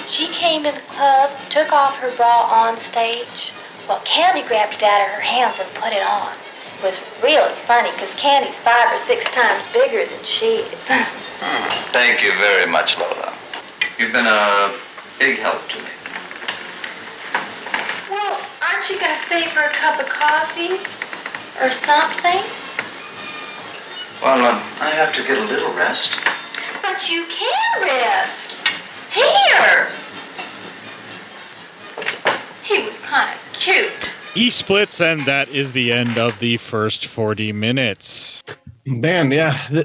[0.08, 3.52] she came in the club, took off her bra on stage.
[3.86, 6.32] Well, Candy grabbed it out of her hands and put it on.
[6.78, 10.78] It was really funny because Candy's five or six times bigger than she is.
[11.92, 13.34] Thank you very much, Lola.
[13.98, 14.74] You've been a
[15.18, 15.90] big help to me.
[18.10, 20.80] well, aren't you going to stay for a cup of coffee
[21.60, 22.42] or something?
[24.22, 26.12] Well, um, I have to get a little rest.
[26.82, 28.38] But you can rest.
[29.12, 29.88] Here.
[32.62, 33.90] He was kind of cute.
[34.34, 38.42] He splits, and that is the end of the first 40 minutes.
[38.84, 39.84] Man, yeah, uh,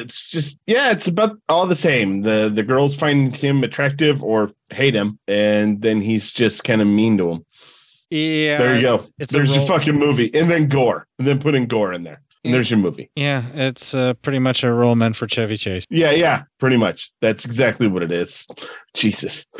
[0.00, 2.22] it's just yeah, it's about all the same.
[2.22, 6.88] The the girls find him attractive or hate him, and then he's just kind of
[6.88, 7.46] mean to them.
[8.10, 8.58] Yeah.
[8.58, 9.04] there you go.
[9.20, 12.20] it's a There's your fucking movie, and then gore, and then putting gore in there,
[12.44, 13.10] and there's your movie.
[13.16, 15.84] Yeah, it's uh, pretty much a role meant for Chevy Chase.
[15.90, 17.10] Yeah, yeah, pretty much.
[17.20, 18.46] That's exactly what it is.
[18.94, 19.46] Jesus.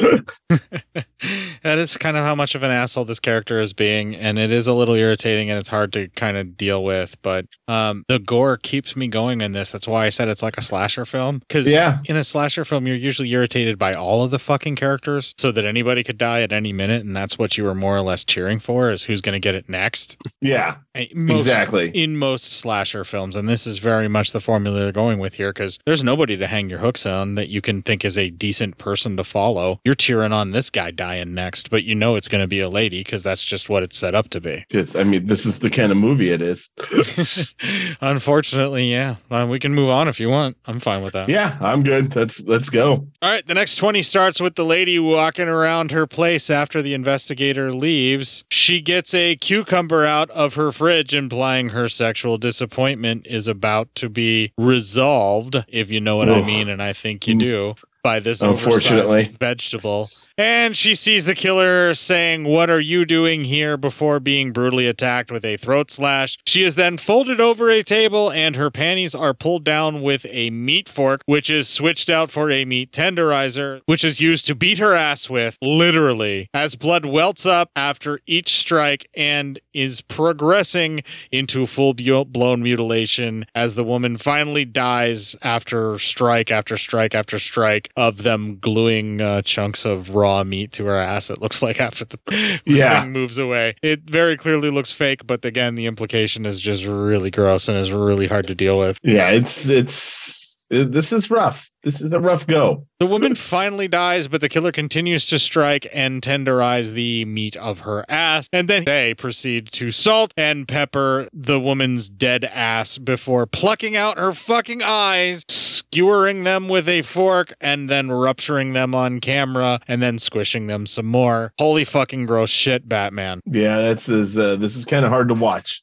[1.65, 4.53] that is kind of how much of an asshole this character is being, and it
[4.53, 7.17] is a little irritating and it's hard to kind of deal with.
[7.23, 9.73] But um, the gore keeps me going in this.
[9.73, 11.39] That's why I said it's like a slasher film.
[11.41, 11.99] Because Yeah.
[12.05, 15.65] in a slasher film, you're usually irritated by all of the fucking characters, so that
[15.65, 18.61] anybody could die at any minute, and that's what you were more or less cheering
[18.61, 20.17] for is who's going to get it next.
[20.41, 20.77] yeah,
[21.15, 21.89] Most- exactly.
[21.91, 25.53] in most slasher films, and this is very much the formula they're going with here
[25.53, 28.77] because there's nobody to hang your hooks on that you can think is a decent
[28.77, 29.81] person to follow.
[29.83, 32.69] You're cheering on this guy dying next, but you know it's going to be a
[32.69, 34.67] lady because that's just what it's set up to be.
[34.69, 36.69] Because I mean, this is the kind of movie it is.
[38.03, 39.17] Unfortunately, yeah.
[39.31, 40.59] Well, we can move on if you want.
[40.67, 41.31] I'm fine with that.
[41.31, 42.15] yeah, I'm good.
[42.15, 43.07] Let's let's go.
[43.23, 46.93] All right, the next 20 starts with the lady walking around her place after the
[46.93, 48.45] investigator leaves.
[48.51, 54.11] She gets a cucumber out of her fridge, implying her sexual disappointment is about to
[54.11, 57.41] be resolved, if you know what I mean, and I think you mm.
[57.41, 59.35] do, by this Unfortunately.
[59.39, 60.11] vegetable.
[60.39, 63.77] And she sees the killer saying, What are you doing here?
[63.77, 66.39] before being brutally attacked with a throat slash.
[66.47, 70.51] She is then folded over a table and her panties are pulled down with a
[70.51, 74.79] meat fork, which is switched out for a meat tenderizer, which is used to beat
[74.79, 81.67] her ass with, literally, as blood welts up after each strike and is progressing into
[81.67, 88.23] full blown mutilation as the woman finally dies after strike after strike after strike of
[88.23, 91.31] them gluing uh, chunks of raw meat to her ass.
[91.31, 92.19] It looks like after the
[92.67, 93.03] Yeah.
[93.03, 93.75] thing moves away.
[93.83, 97.93] It very clearly looks fake, but again, the implication is just really gross and is
[97.93, 98.99] really hard to deal with.
[99.03, 101.69] Yeah, it's it's it, this is rough.
[101.83, 102.87] This is a rough go.
[103.03, 107.81] The woman finally dies, but the killer continues to strike and tenderize the meat of
[107.81, 108.47] her ass.
[108.53, 114.21] And then they proceed to salt and pepper the woman's dead ass before plucking out
[114.21, 120.01] her fucking eyes, skewering them with a fork, and then rupturing them on camera, and
[120.01, 121.53] then squishing them some more.
[121.59, 123.41] Holy fucking gross shit, Batman.
[123.53, 125.83] Yeah, that's is uh, this is kind of hard to watch.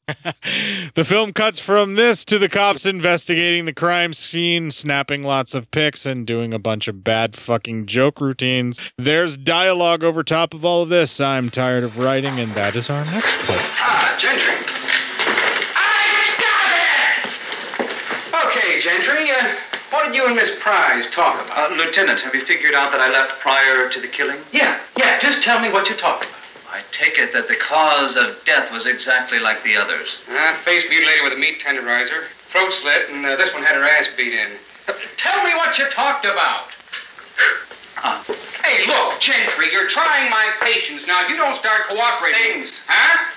[0.95, 5.69] The film cuts from this to the cops investigating the crime scene, snapping lots of
[5.71, 8.79] pics and doing a bunch of bad fucking joke routines.
[8.95, 11.19] There's dialogue over top of all of this.
[11.19, 13.57] I'm tired of writing, and that is our next clip.
[13.81, 14.53] Ah, Gentry.
[15.73, 16.05] I
[16.45, 16.69] got
[17.81, 18.45] it!
[18.45, 19.55] Okay, Gentry, uh,
[19.89, 21.71] what did you and Miss Price talk about?
[21.71, 24.37] Uh, Lieutenant, have you figured out that I left prior to the killing?
[24.53, 26.35] Yeah, yeah, just tell me what you talked about.
[26.71, 30.19] I take it that the cause of death was exactly like the others.
[30.29, 33.83] Uh, face mutilated with a meat tenderizer, throat slit, and uh, this one had her
[33.83, 34.51] ass beat in.
[34.87, 36.67] Uh, tell me what you talked about.
[37.97, 38.23] Ah.
[38.63, 41.05] Hey, look, Gentry, you're trying my patience.
[41.07, 42.63] Now, if you don't start cooperating...
[42.63, 42.79] Things.
[42.87, 43.31] Huh?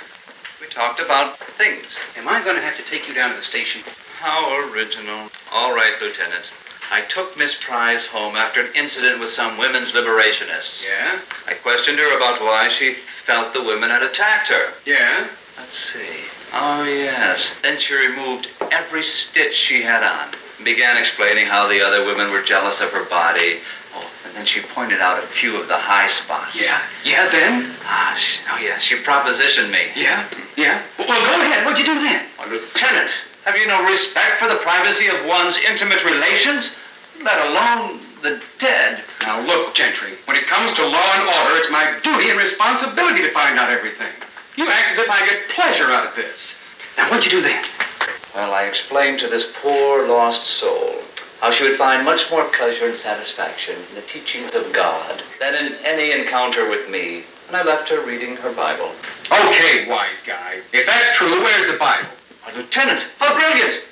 [0.60, 1.98] We talked about things.
[2.16, 3.82] Am I going to have to take you down to the station?
[4.18, 5.30] How original.
[5.52, 6.52] All right, Lieutenant.
[6.92, 10.84] I took Miss Price home after an incident with some women's liberationists.
[10.84, 11.18] Yeah?
[11.48, 12.94] I questioned her about why she
[13.24, 14.74] felt the women had attacked her.
[14.84, 15.26] Yeah?
[15.58, 16.20] Let's see.
[16.52, 17.50] Oh, yes.
[17.62, 20.34] Then she removed every stitch she had on.
[20.64, 23.60] Began explaining how the other women were jealous of her body.
[24.32, 26.56] And then she pointed out a few of the high spots.
[26.56, 26.80] Yeah.
[27.04, 27.76] Yeah, then?
[27.84, 28.80] Ah, she, oh, yes.
[28.80, 29.92] She propositioned me.
[29.94, 30.24] Yeah?
[30.56, 30.80] Yeah?
[30.98, 31.66] Well, go ahead.
[31.66, 32.24] What'd you do then?
[32.40, 33.12] Oh, Lieutenant,
[33.44, 36.74] have you no respect for the privacy of one's intimate relations?
[37.22, 39.04] Let alone the dead.
[39.20, 43.20] Now, look, Gentry, when it comes to law and order, it's my duty and responsibility
[43.20, 44.08] to find out everything.
[44.56, 46.56] You act as if I get pleasure out of this.
[46.96, 47.62] Now, what'd you do then?
[48.34, 51.02] Well, I explained to this poor lost soul
[51.42, 55.56] how she would find much more pleasure and satisfaction in the teachings of God than
[55.56, 58.92] in any encounter with me, and I left her reading her Bible.
[59.26, 60.60] Okay, wise guy.
[60.72, 62.06] If that's true, where's the Bible?
[62.44, 63.82] Why, Lieutenant, how brilliant!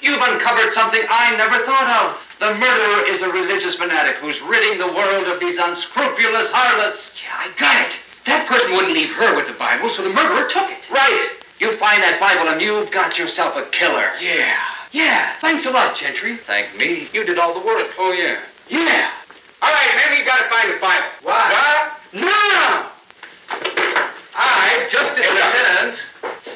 [0.00, 2.22] You've uncovered something I never thought of.
[2.38, 7.12] The murderer is a religious fanatic who's ridding the world of these unscrupulous harlots.
[7.20, 7.98] Yeah, I got it.
[8.24, 10.88] That person wouldn't leave her with the Bible, so the murderer took it.
[10.88, 11.28] Right.
[11.58, 14.10] You find that Bible and you've got yourself a killer.
[14.22, 14.79] Yeah.
[14.92, 15.34] Yeah.
[15.40, 16.36] Thanks a lot, Gentry.
[16.36, 17.08] Thank me.
[17.12, 17.90] You did all the work.
[17.98, 18.38] Oh, yeah.
[18.68, 19.10] Yeah.
[19.62, 21.06] All right, maybe you gotta find the Bible.
[21.22, 21.90] Why?
[22.12, 22.22] What?
[22.22, 22.86] No!
[24.34, 26.02] I just Hey, Lieutenant.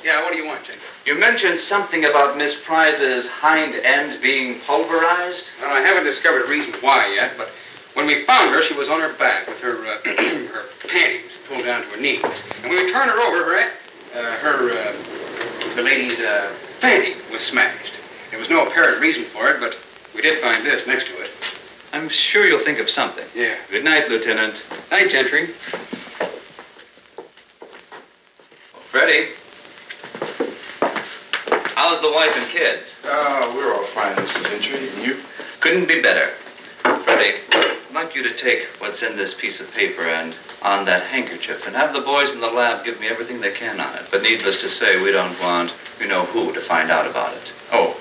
[0.02, 0.82] Yeah, what do you want, Gentry?
[1.06, 5.44] You mentioned something about Miss Price's hind end being pulverized.
[5.60, 7.50] Well, I haven't discovered a reason why yet, but
[7.92, 9.98] when we found her, she was on her back with her uh,
[10.48, 12.22] her panties pulled down to her knees.
[12.62, 13.70] And when we turned her over, her
[14.14, 17.92] uh, her uh, the lady's uh, fanny was smashed.
[18.34, 19.78] There was no apparent reason for it, but
[20.12, 21.30] we did find this next to it.
[21.92, 23.24] I'm sure you'll think of something.
[23.32, 23.54] Yeah.
[23.70, 24.64] Good night, Lieutenant.
[24.90, 25.50] Night, Gentry.
[26.20, 26.26] Oh,
[28.90, 29.28] Freddie.
[31.76, 32.96] How's the wife and kids?
[33.04, 34.42] Oh, we're all fine, Mr.
[34.50, 34.88] Gentry.
[34.88, 35.20] And you?
[35.60, 36.30] Couldn't be better.
[37.04, 41.04] Freddie, I'd like you to take what's in this piece of paper and on that
[41.04, 44.06] handkerchief and have the boys in the lab give me everything they can on it.
[44.10, 47.52] But needless to say, we don't want you know who to find out about it.
[47.70, 47.93] Oh,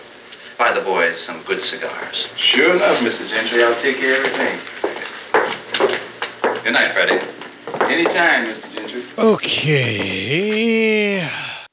[0.64, 2.30] buy the boys some good cigars.
[2.38, 3.28] Sure enough, Mr.
[3.28, 3.62] Gentry.
[3.62, 4.58] I'll take care of everything.
[6.64, 7.20] Good night, Freddie.
[7.94, 8.74] Anytime, Mr.
[8.74, 9.04] Gentry.
[9.18, 10.64] Okay.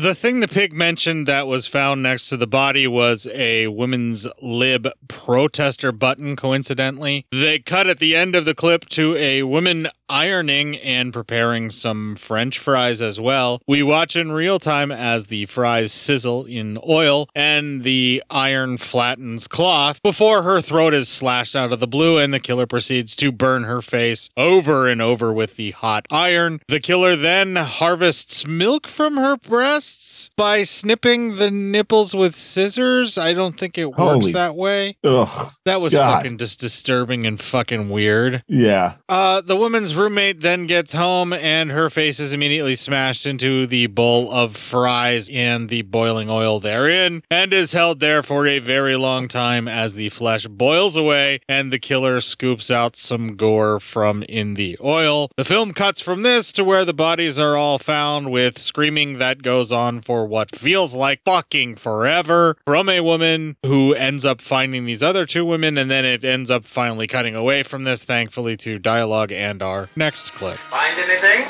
[0.01, 4.27] The thing the pig mentioned that was found next to the body was a women's
[4.43, 7.27] lib protester button, coincidentally.
[7.31, 12.17] They cut at the end of the clip to a woman ironing and preparing some
[12.17, 13.63] french fries as well.
[13.67, 19.47] We watch in real time as the fries sizzle in oil and the iron flattens
[19.47, 23.31] cloth before her throat is slashed out of the blue and the killer proceeds to
[23.33, 26.61] burn her face over and over with the hot iron.
[26.69, 33.17] The killer then harvests milk from her breasts by snipping the nipples with scissors.
[33.17, 34.97] I don't think it works Holy- that way.
[35.05, 35.53] Ugh.
[35.65, 36.17] That was God.
[36.23, 38.43] fucking just disturbing and fucking weird.
[38.49, 38.95] Yeah.
[39.09, 43.87] Uh, the woman's roommate then gets home and her face is immediately smashed into the
[43.89, 48.97] bowl of fries and the boiling oil therein and is held there for a very
[48.97, 54.23] long time as the flesh boils away and the killer scoops out some gore from
[54.23, 55.31] in the oil.
[55.37, 59.43] The film cuts from this to where the bodies are all found with screaming that
[59.43, 64.87] goes on for what feels like fucking forever from a woman who ends up finding
[64.87, 68.57] these other two women and then it ends up finally cutting away from this thankfully
[68.57, 70.59] to dialogue and our next clip.
[70.71, 71.47] Find anything?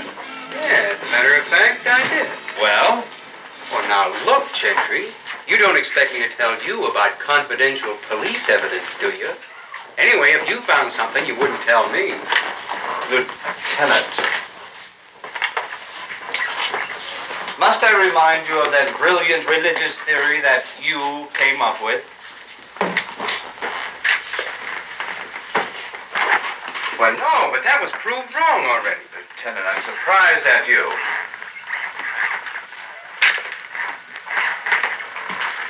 [0.53, 2.29] Yeah, as a matter of fact, I did.
[2.61, 3.05] Well?
[3.71, 5.09] Well, now look, Gentry.
[5.47, 9.31] You don't expect me to tell you about confidential police evidence, do you?
[9.99, 12.15] Anyway, if you found something, you wouldn't tell me.
[13.11, 14.07] Lieutenant.
[17.59, 22.01] Must I remind you of that brilliant religious theory that you came up with?
[27.01, 29.01] Well, no, but that was proved wrong already.
[29.17, 30.85] Lieutenant, I'm surprised at you.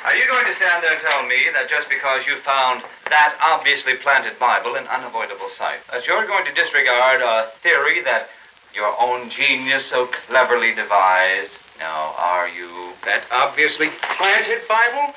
[0.02, 2.82] Are you going to stand there and tell me that just because you found
[3.14, 8.26] that obviously planted Bible in unavoidable sight, that you're going to disregard a theory that
[8.74, 11.54] your own genius so cleverly devised?
[11.78, 12.90] Now, are you?
[13.06, 15.14] That obviously planted Bible?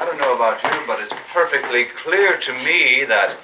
[0.00, 3.38] I don't know about you, but it's perfectly clear to me that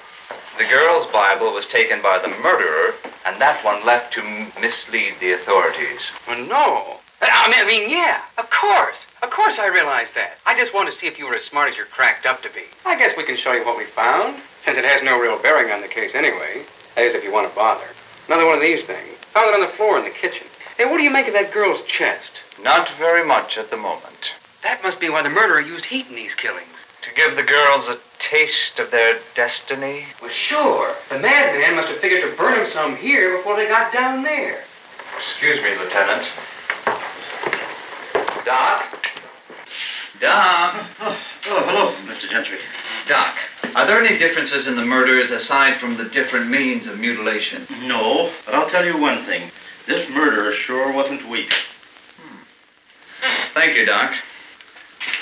[0.57, 2.93] the girl's Bible was taken by the murderer,
[3.25, 5.99] and that one left to m- mislead the authorities.
[6.27, 6.97] Well, no.
[7.21, 8.97] I mean, I mean, yeah, of course.
[9.23, 10.37] Of course I realize that.
[10.45, 12.49] I just want to see if you were as smart as you're cracked up to
[12.49, 12.63] be.
[12.85, 15.71] I guess we can show you what we found, since it has no real bearing
[15.71, 16.63] on the case anyway.
[16.95, 17.85] That is, if you want to bother.
[18.27, 19.15] Another one of these things.
[19.33, 20.47] Found it on the floor in the kitchen.
[20.77, 22.29] Hey, what do you make of that girl's chest?
[22.61, 24.33] Not very much at the moment.
[24.63, 26.67] That must be why the murderer used heat in these killings.
[27.05, 30.07] To give the girls a taste of their destiny?
[30.19, 30.95] Well, sure.
[31.09, 34.63] The madman must have figured to burn them some here before they got down there.
[35.19, 36.27] Excuse me, Lieutenant.
[38.43, 39.07] Doc?
[40.19, 40.85] Doc?
[40.99, 42.27] Oh, oh hello, Mr.
[42.27, 42.57] Gentry.
[43.07, 43.35] Doc,
[43.75, 47.67] are there any differences in the murders aside from the different means of mutilation?
[47.83, 49.51] No, but I'll tell you one thing.
[49.85, 51.53] This murderer sure wasn't weak.
[52.17, 52.43] Hmm.
[53.53, 54.15] Thank you, Doc.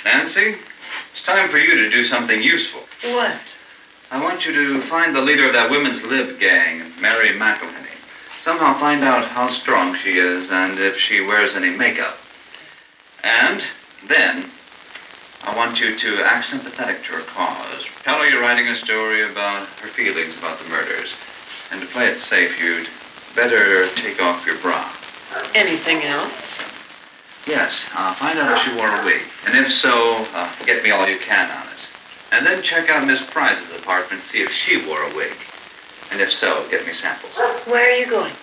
[0.06, 0.56] Nancy,
[1.14, 2.82] it's time for you to do something useful.
[3.04, 3.36] What?
[4.10, 7.94] I want you to find the leader of that women's lib gang, Mary McElhenney.
[8.44, 12.18] Somehow find out how strong she is and if she wears any makeup.
[13.24, 13.64] And
[14.08, 14.50] then,
[15.44, 17.88] I want you to act sympathetic to her cause.
[18.02, 21.14] Tell her you're writing a story about her feelings about the murders.
[21.72, 22.88] And to play it safe, you'd
[23.36, 24.92] better take off your bra.
[25.54, 26.43] Anything else?
[27.46, 29.22] Yes, uh, find out if she wore a wig.
[29.46, 31.88] And if so, uh, get me all you can on it.
[32.32, 35.34] And then check out Miss Price's apartment, see if she wore a wig.
[36.12, 37.36] And if so, get me samples.
[37.66, 38.34] Where are you going?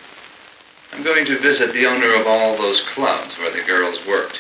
[0.93, 4.37] I'm going to visit the owner of all those clubs where the girls worked,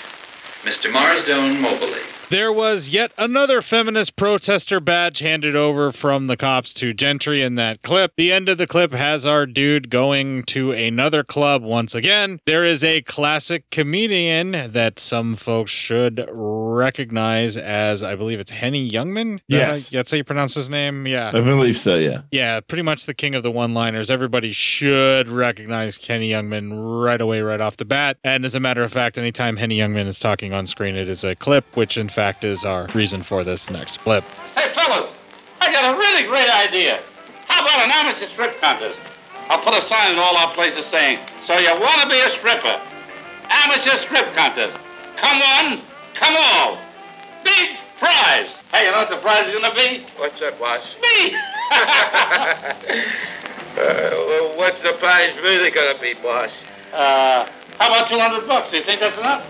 [0.63, 0.91] Mr.
[0.93, 2.03] Marzdone Mobley.
[2.31, 7.57] There was yet another feminist protester badge handed over from the cops to Gentry in
[7.57, 8.13] that clip.
[8.17, 12.39] The end of the clip has our dude going to another club once again.
[12.47, 18.89] There is a classic comedian that some folks should recognize as, I believe it's Henny
[18.89, 19.41] Youngman.
[19.49, 19.89] Yes.
[19.89, 21.09] Uh, that's how you pronounce his name.
[21.09, 21.33] Yeah.
[21.35, 21.97] I believe so.
[21.97, 22.23] Yeah.
[22.31, 24.09] Yeah, pretty much the king of the one liners.
[24.09, 28.19] Everybody should recognize Henny Youngman right away, right off the bat.
[28.23, 31.25] And as a matter of fact, anytime Henny Youngman is talking on screen, it is
[31.25, 34.25] a clip, which in fact is our reason for this next clip.
[34.55, 35.11] Hey, fellas,
[35.61, 37.01] I got a really great idea.
[37.49, 39.01] How about an amateur strip contest?
[39.49, 42.31] I'll put a sign in all our places saying, so you want to be a
[42.31, 42.81] stripper.
[43.49, 44.79] Amateur strip contest.
[45.17, 45.81] Come on,
[46.15, 46.79] come all.
[47.43, 48.51] Big prize.
[48.71, 50.05] Hey, you know what the prize is going to be?
[50.17, 50.97] What's that, boss?
[51.03, 51.35] Me.
[53.79, 56.53] Uh, well, what's the prize really gonna be, boss?
[56.93, 57.47] Uh,
[57.79, 58.69] how about 200 bucks?
[58.69, 59.47] Do you think that's enough?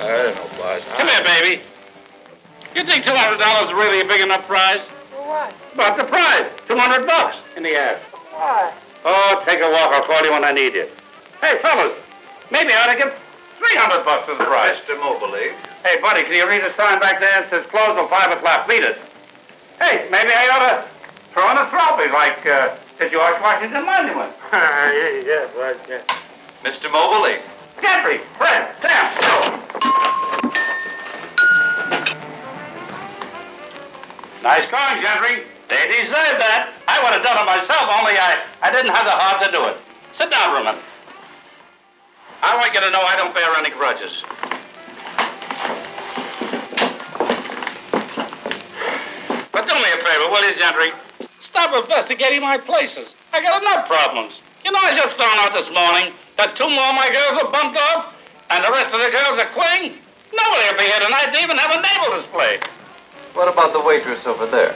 [0.00, 0.84] I don't know, boss.
[0.96, 1.62] Come here, baby.
[2.76, 4.84] You think $200 is really a big enough prize?
[5.08, 5.48] For what?
[5.72, 6.44] About the prize.
[6.68, 7.96] 200 bucks in the air.
[8.36, 8.70] Why?
[9.02, 9.96] Oh, take a walk.
[9.96, 10.84] I'll call you when I need you.
[11.40, 11.96] Hey, fellas,
[12.52, 13.16] maybe I ought to give
[13.56, 14.76] 300 bucks for the prize.
[14.84, 15.00] Mr.
[15.00, 15.56] Mobley.
[15.88, 17.40] Hey, buddy, can you read a sign back there?
[17.40, 18.68] that says close till 5 o'clock.
[18.68, 19.00] Read it.
[19.80, 20.84] Hey, maybe I ought to
[21.32, 24.36] throw in a trophy like uh, the George Washington Monument.
[24.52, 26.04] yeah, yeah, boss, yeah.
[26.60, 26.92] Mr.
[26.92, 27.40] Mobley.
[27.80, 29.16] Gentry, Fred, Sam,
[34.46, 35.42] Nice going, Gentry.
[35.66, 36.70] They deserve that.
[36.86, 39.58] I would have done it myself, only I, I didn't have the heart to do
[39.66, 39.74] it.
[40.14, 40.78] Sit down minute.
[42.46, 44.22] I want you to know I don't bear any grudges.
[49.50, 50.94] But do me a favor, will you, Gentry?
[51.42, 53.18] Stop investigating my places.
[53.34, 54.38] I got enough problems.
[54.62, 57.50] You know, I just found out this morning that two more of my girls are
[57.50, 58.14] bumped off,
[58.54, 59.98] and the rest of the girls are quitting.
[60.30, 62.62] Nobody will be here tonight to even have a naval display.
[63.36, 64.74] What about the waitress over there?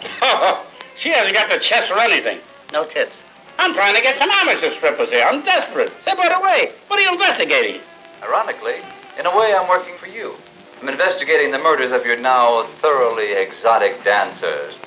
[0.96, 2.38] she hasn't got the chest for anything.
[2.72, 3.20] No tits.
[3.58, 5.26] I'm trying to get some amateur strippers here.
[5.28, 5.92] I'm desperate.
[6.02, 7.82] Say, by the way, what are you investigating?
[8.22, 8.76] Ironically,
[9.18, 10.36] in a way, I'm working for you.
[10.80, 14.78] I'm investigating the murders of your now thoroughly exotic dancers.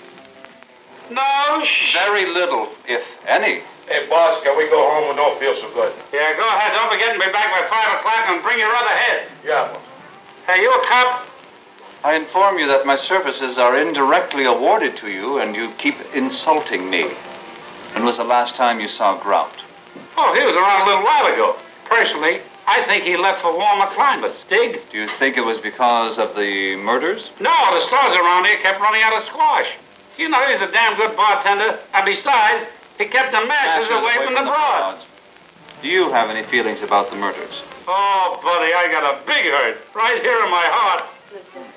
[1.11, 1.63] No,
[1.93, 3.61] Very little, if any.
[3.86, 5.93] Hey, boss, can we go home and don't feel so good?
[6.11, 6.74] Yeah, go ahead.
[6.74, 9.28] Don't forget to be back by 5 o'clock and bring your other head.
[9.45, 9.84] Yeah, boss.
[10.47, 11.28] Hey, you a cop?
[12.06, 16.89] I inform you that my services are indirectly awarded to you, and you keep insulting
[16.89, 17.04] me.
[17.93, 19.56] When was the last time you saw Grout?
[20.18, 21.56] Oh, he was around a little while ago.
[21.86, 24.43] Personally, I think he left for warmer climates.
[24.49, 24.82] Dig?
[24.91, 27.32] Do you think it was because of the murders?
[27.39, 29.72] No, the stores around here kept running out of squash.
[30.18, 34.36] You know, he's a damn good bartender, and besides, he kept the masses away from
[34.36, 35.06] the broads.
[35.82, 37.64] Do you have any feelings about the murders?
[37.88, 41.12] Oh, buddy, I got a big hurt right here in my heart.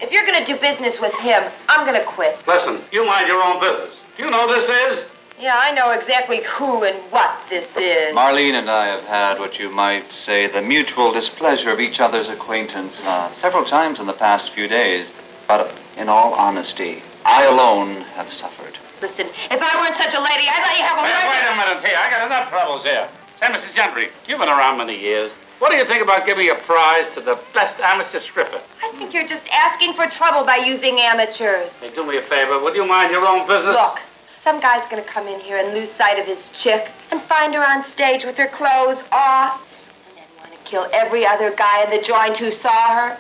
[0.01, 2.39] If you're gonna do business with him, I'm gonna quit.
[2.47, 3.95] Listen, you mind your own business.
[4.17, 5.11] Do you know who this is?
[5.41, 8.15] Yeah, I know exactly who and what this is.
[8.15, 12.29] Marlene and I have had what you might say the mutual displeasure of each other's
[12.29, 15.11] acquaintance uh, several times in the past few days.
[15.49, 18.79] But in all honesty, I alone have suffered.
[19.01, 21.29] Listen, if I weren't such a lady, I'd let you have a Wait, word.
[21.29, 21.97] wait a minute here.
[21.99, 23.09] I got enough troubles here.
[23.39, 23.75] Say, Mrs.
[23.75, 25.31] Gentry, you've been around many years.
[25.59, 28.61] What do you think about giving a prize to the best amateur stripper?
[28.83, 31.71] I think you're just asking for trouble by using amateurs.
[31.81, 32.59] Hey, do me a favor.
[32.63, 33.75] Would you mind your own business?
[33.75, 33.99] Look,
[34.43, 37.65] some guy's gonna come in here and lose sight of his chick and find her
[37.65, 39.65] on stage with her clothes off,
[40.11, 43.17] and then want to kill every other guy in the joint who saw her.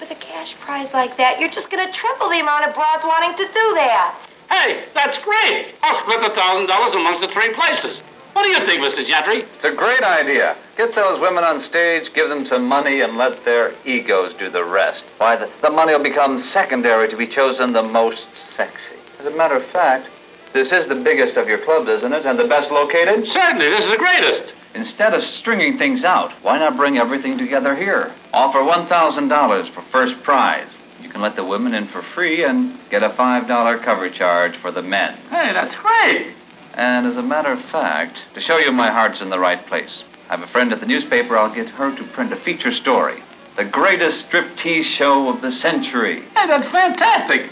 [0.00, 3.36] With a cash prize like that, you're just gonna triple the amount of broads wanting
[3.36, 4.18] to do that.
[4.50, 5.74] Hey, that's great.
[5.82, 8.00] I'll split the thousand dollars amongst the three places.
[8.34, 9.06] What do you think, Mr.
[9.06, 9.42] Gentry?
[9.42, 10.56] It's a great idea.
[10.76, 14.64] Get those women on stage, give them some money, and let their egos do the
[14.64, 15.04] rest.
[15.18, 18.26] Why, the, the money will become secondary to be chosen the most
[18.56, 18.96] sexy.
[19.20, 20.08] As a matter of fact,
[20.52, 22.26] this is the biggest of your clubs, isn't it?
[22.26, 23.28] And the best located?
[23.28, 24.52] Certainly, this is the greatest.
[24.74, 28.12] Instead of stringing things out, why not bring everything together here?
[28.32, 30.66] Offer $1,000 for first prize.
[31.00, 34.72] You can let the women in for free and get a $5 cover charge for
[34.72, 35.16] the men.
[35.30, 36.34] Hey, that's great.
[36.76, 40.02] And as a matter of fact, to show you my heart's in the right place,
[40.28, 41.36] I have a friend at the newspaper.
[41.36, 43.22] I'll get her to print a feature story.
[43.56, 46.22] The greatest striptease show of the century.
[46.34, 47.50] Hey, that's fantastic.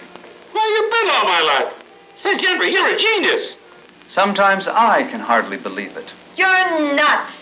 [0.51, 1.85] Where you been all my life?
[2.21, 3.57] Say, Gentry, you're a genius.
[4.09, 6.09] Sometimes I can hardly believe it.
[6.37, 7.33] You're nuts.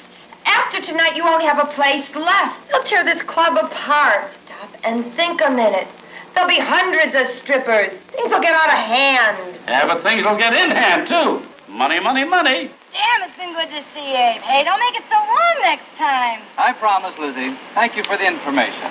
[0.44, 2.68] After tonight, you won't have a place left.
[2.68, 4.30] They'll tear this club apart.
[4.46, 5.88] Stop and think a minute.
[6.34, 7.92] There'll be hundreds of strippers.
[7.92, 9.58] Things will get out of hand.
[9.66, 11.46] Yeah, but things will get in hand, too.
[11.70, 12.68] Money, money, money.
[12.92, 14.42] Damn, it's been good to see you, Abe.
[14.42, 16.40] Hey, don't make it so long next time.
[16.58, 17.50] I promise, Lizzie.
[17.74, 18.90] Thank you for the information.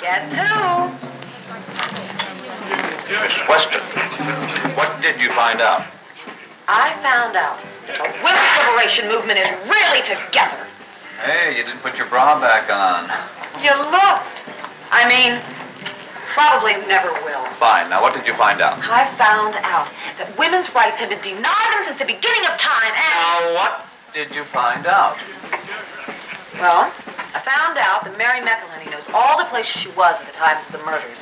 [0.00, 1.08] Guess who?
[3.50, 3.80] Weston,
[4.76, 5.84] what did you find out?
[6.68, 10.64] I found out the women's liberation movement is really together.
[11.24, 13.10] Hey, you didn't put your bra back on.
[13.58, 14.38] You looked.
[14.90, 15.42] I mean,
[16.32, 17.42] probably never will.
[17.58, 17.90] Fine.
[17.90, 18.78] Now, what did you find out?
[18.78, 19.88] I found out
[20.18, 23.50] that women's rights have been denied them since the beginning of time, and...
[23.50, 23.82] Now, what
[24.14, 25.18] did you find out?
[26.62, 26.86] Well,
[27.34, 30.62] I found out that Mary McElhenney knows all the places she was at the times
[30.66, 31.18] of the murders,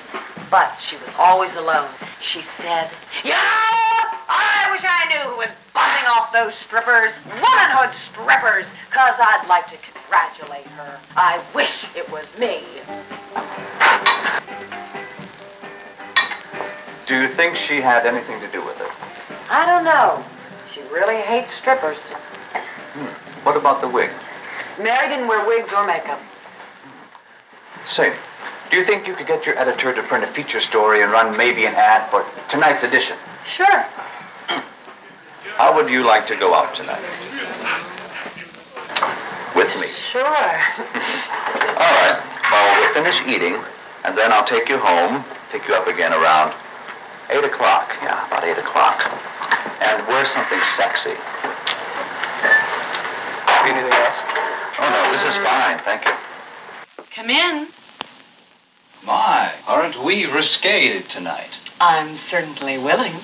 [0.51, 1.88] but she was always alone.
[2.20, 2.90] She said,
[3.24, 9.14] You know, I wish I knew who was bumping off those strippers, womanhood strippers, because
[9.18, 10.99] I'd like to congratulate her.
[11.16, 12.62] I wish it was me.
[17.07, 18.90] Do you think she had anything to do with it?
[19.51, 20.24] I don't know.
[20.72, 21.99] She really hates strippers.
[21.99, 23.44] Hmm.
[23.47, 24.11] What about the wig?
[24.82, 26.20] Mary didn't wear wigs or makeup.
[27.86, 28.12] Say,
[28.71, 31.37] do you think you could get your editor to print a feature story and run
[31.37, 33.17] maybe an ad for tonight's edition?
[33.47, 33.67] Sure.
[35.57, 37.03] How would you like to go out tonight?
[39.55, 39.89] With me.
[40.11, 40.21] Sure.
[41.79, 42.21] All right.
[42.51, 43.57] Well, we'll finish eating,
[44.05, 46.53] and then I'll take you home, pick you up again around
[47.31, 47.91] 8 o'clock.
[48.03, 49.03] Yeah, about 8 o'clock.
[49.81, 51.14] And wear something sexy.
[53.64, 54.21] Anything else?
[54.79, 55.79] Oh, no, this is fine.
[55.81, 56.12] Thank you.
[57.14, 57.69] Come in.
[59.07, 61.51] My, aren't we risque tonight?
[61.81, 63.15] I'm certainly willing.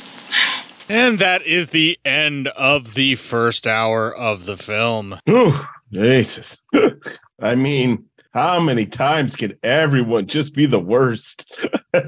[0.88, 5.18] And that is the end of the first hour of the film.
[5.28, 5.58] Ooh,
[5.90, 6.62] Jesus.
[7.40, 11.52] I mean, how many times can everyone just be the worst?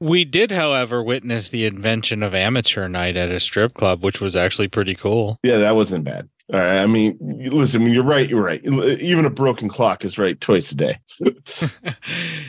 [0.00, 4.36] We did, however, witness the invention of amateur night at a strip club, which was
[4.36, 5.38] actually pretty cool.
[5.42, 6.30] Yeah, that wasn't bad.
[6.52, 8.64] I mean, listen, when you're right, you're right.
[8.64, 10.98] Even a broken clock is right twice a day.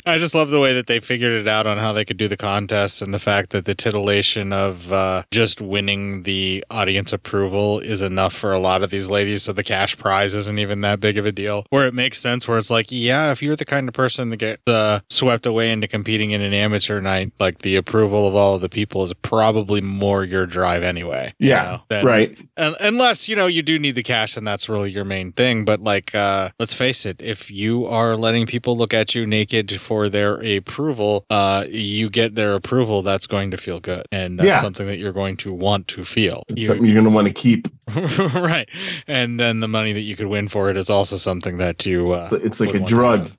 [0.06, 2.28] I just love the way that they figured it out on how they could do
[2.28, 7.80] the contest and the fact that the titillation of uh, just winning the audience approval
[7.80, 9.44] is enough for a lot of these ladies.
[9.44, 11.66] So the cash prize isn't even that big of a deal.
[11.70, 14.38] Where it makes sense, where it's like, yeah, if you're the kind of person that
[14.38, 18.56] get uh, swept away into competing in an amateur night, like the approval of all
[18.56, 21.34] of the people is probably more your drive anyway.
[21.40, 22.38] you Yeah, know, than- right.
[22.58, 25.66] un- unless you know you do need the cash and that's really your main thing
[25.66, 29.80] but like uh let's face it if you are letting people look at you naked
[29.82, 34.48] for their approval uh you get their approval that's going to feel good and that's
[34.48, 34.62] Yeah.
[34.62, 37.28] something that you're going to want to feel It's You- something you're going to want
[37.28, 37.68] to keep.
[38.36, 38.70] right
[39.08, 42.12] and then the money that you could win for it is also something that you
[42.12, 43.32] uh, It's, it's like a drug.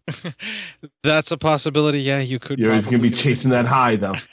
[1.04, 4.14] that's a possibility yeah you could You're always going to be chasing that high, though.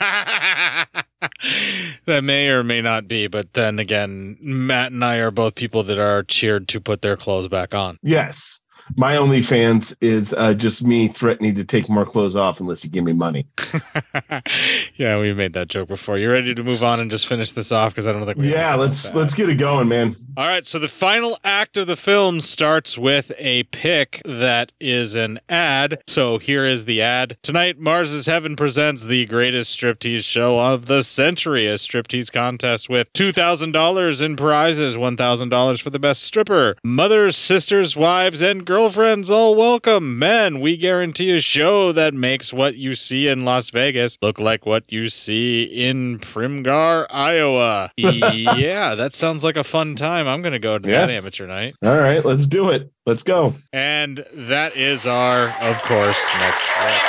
[2.06, 5.82] that may or may not be but then again matt and i are both people
[5.82, 8.60] that are cheered to put their clothes back on Yes.
[8.96, 13.04] My OnlyFans is uh, just me threatening to take more clothes off unless you give
[13.04, 13.46] me money.
[14.96, 17.70] yeah we made that joke before you ready to move on and just finish this
[17.70, 20.16] off because i don't think we Yeah, let's let's get it going, man.
[20.36, 25.14] All right, so the final act of the film starts with a pick that is
[25.14, 26.00] an ad.
[26.06, 27.36] So here is the ad.
[27.42, 33.12] Tonight, Mars's Heaven presents the greatest striptease show of the century, a striptease contest with
[33.14, 36.76] $2,000 in prizes, $1,000 for the best stripper.
[36.84, 40.20] Mothers, sisters, wives, and girlfriends all welcome.
[40.20, 44.66] Men, we guarantee a show that makes what you see in Las Vegas look like
[44.66, 47.90] what you see in Primghar, Iowa.
[47.96, 50.28] yeah, that sounds like a fun time.
[50.28, 51.00] I'm going to go to Yeah.
[51.06, 51.74] that amateur night.
[51.82, 52.92] All right, let's do it.
[53.04, 53.52] Let's go.
[53.72, 57.02] And that is our, of course, next clip.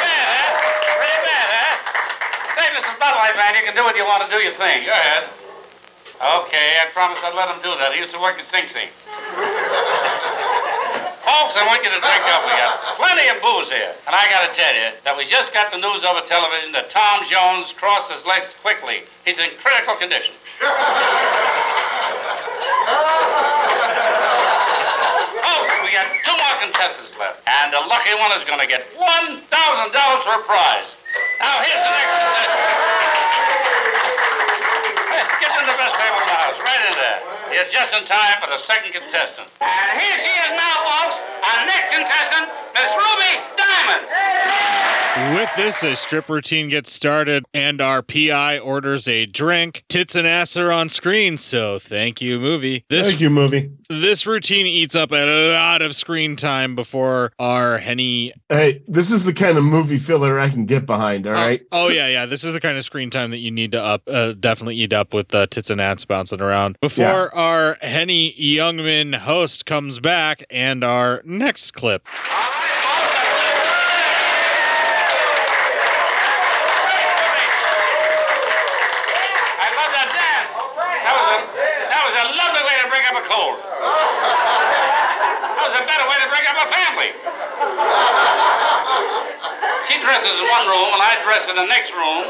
[2.58, 2.98] Hey, Mrs.
[2.98, 4.86] Butterlight, man, you can do what you want to do your thing.
[4.88, 5.26] Go ahead.
[6.18, 7.94] Okay, I promised I'd let him do that.
[7.94, 8.90] He used to work at Sing Sing.
[11.30, 12.42] Folks, I want you to drink up.
[12.42, 13.94] We got plenty of booze here.
[14.10, 17.22] And I gotta tell you that we just got the news over television that Tom
[17.30, 19.06] Jones crossed his legs quickly.
[19.30, 20.34] He's in critical condition.
[25.46, 27.46] Folks, we got two more contestants left.
[27.46, 28.98] And the lucky one is gonna get $1,000
[29.46, 30.90] for a prize.
[31.38, 32.58] Now, here's the next contestant.
[35.14, 37.39] Hey, get in the best table in the house, right in there.
[37.52, 39.48] You're just in time for the second contestant.
[39.60, 42.46] And here she is now, folks, our next contestant,
[42.78, 44.79] Miss Ruby Diamond.
[45.20, 49.84] With this, a strip routine gets started, and our PI orders a drink.
[49.90, 52.86] Tits and ass are on screen, so thank you, movie.
[52.90, 53.70] This, Thank you, movie.
[53.90, 58.34] This routine eats up a lot of screen time before our Henny.
[58.50, 61.28] Hey, this is the kind of movie filler I can get behind.
[61.28, 61.62] All right.
[61.72, 62.26] Oh yeah, yeah.
[62.26, 64.94] This is the kind of screen time that you need to up, uh, definitely eat
[64.94, 70.46] up with uh, tits and ass bouncing around before our Henny Youngman host comes back
[70.50, 72.08] and our next clip.
[78.40, 80.48] I love that dance.
[81.04, 81.40] That was a
[81.92, 83.60] that was a lovely way to bring up a cold.
[83.60, 87.12] That was a better way to bring up a family.
[89.92, 92.24] She dresses in one room and I dress in the next room,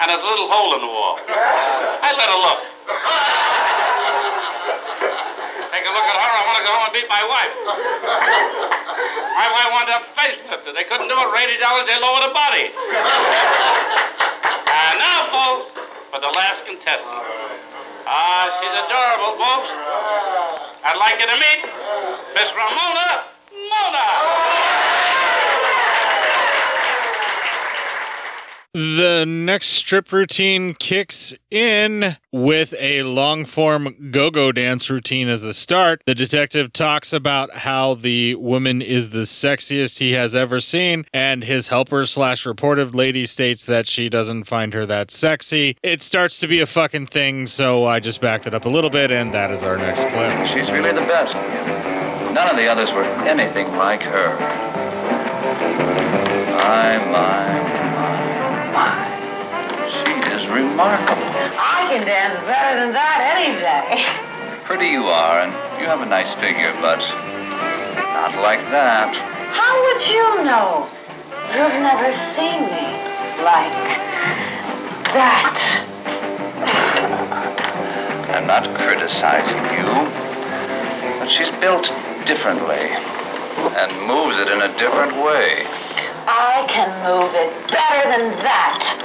[0.00, 1.20] and there's a little hole in the wall.
[1.28, 2.64] I let her look.
[5.68, 6.32] Take a look at her.
[6.32, 7.52] I want to go home and beat my wife.
[9.36, 10.72] My wife wanted to have facelifted.
[10.72, 11.84] They couldn't do it for eighty dollars.
[11.84, 12.72] They lowered the body.
[12.72, 15.76] And now, folks,
[16.08, 17.20] for the last contestant.
[18.08, 19.68] Ah, she's adorable, folks.
[20.88, 21.68] I'd like you to meet
[22.32, 23.28] Miss Ramona
[28.74, 35.42] The next strip routine kicks in with a long form go go dance routine as
[35.42, 36.02] the start.
[36.06, 41.44] The detective talks about how the woman is the sexiest he has ever seen, and
[41.44, 45.76] his helper slash reported lady states that she doesn't find her that sexy.
[45.84, 48.90] It starts to be a fucking thing, so I just backed it up a little
[48.90, 50.48] bit, and that is our next clip.
[50.48, 51.34] She's really the best.
[52.34, 54.36] None of the others were anything like her.
[56.56, 57.83] My, my,
[60.54, 61.34] remarkable.
[61.58, 64.06] I can dance better than that any day.
[64.62, 65.50] Pretty you are, and
[65.82, 67.02] you have a nice figure, but
[68.14, 69.10] not like that.
[69.50, 70.86] How would you know?
[71.50, 72.86] You've never seen me
[73.42, 73.74] like
[75.10, 75.58] that.
[78.34, 79.90] I'm not criticizing you,
[81.18, 81.92] but she's built
[82.26, 82.94] differently
[83.74, 85.66] and moves it in a different way.
[86.26, 89.04] I can move it better than that.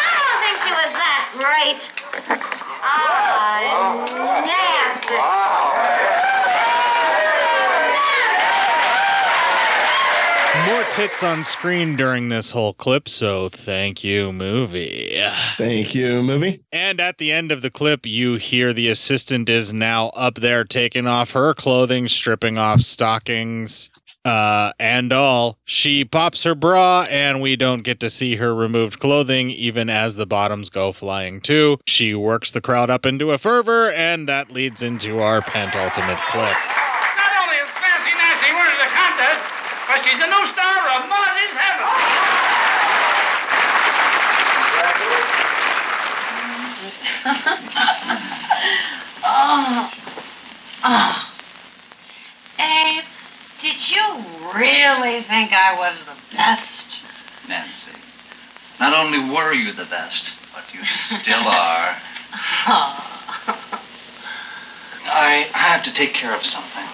[0.00, 1.90] I don't think she was that great.
[2.82, 4.00] I'm
[10.66, 15.10] More tits on screen during this whole clip, so thank you, movie.
[15.56, 16.62] Thank you, movie.
[16.72, 20.64] And at the end of the clip, you hear the assistant is now up there
[20.64, 23.90] taking off her clothing, stripping off stockings,
[24.24, 25.58] uh, and all.
[25.64, 30.16] She pops her bra, and we don't get to see her removed clothing, even as
[30.16, 31.78] the bottoms go flying too.
[31.86, 36.56] She works the crowd up into a fervor, and that leads into our pentultimate clip.
[37.16, 39.40] Not only is Fancy Nancy winning the contest,
[39.88, 41.86] but she's a new star of Marty's Heaven.
[49.22, 49.90] Oh.
[50.82, 51.19] Oh.
[53.80, 54.24] Did you
[54.54, 57.00] really think I was the best?
[57.48, 57.92] Nancy,
[58.78, 61.96] not only were you the best, but you still are.
[62.68, 63.06] Oh.
[65.06, 66.84] I have to take care of something.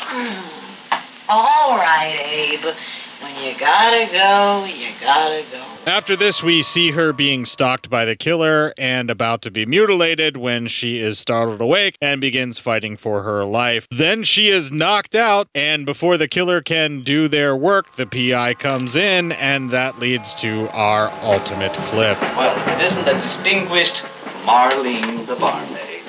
[0.00, 1.04] Hmm.
[1.28, 2.74] All right, Abe.
[3.20, 5.64] When you gotta go, you gotta go.
[5.86, 10.36] After this, we see her being stalked by the killer and about to be mutilated
[10.36, 13.88] when she is startled awake and begins fighting for her life.
[13.90, 18.54] Then she is knocked out, and before the killer can do their work, the PI
[18.54, 22.20] comes in, and that leads to our ultimate clip.
[22.20, 24.04] Well, it isn't the distinguished
[24.44, 26.02] Marlene the barmaid.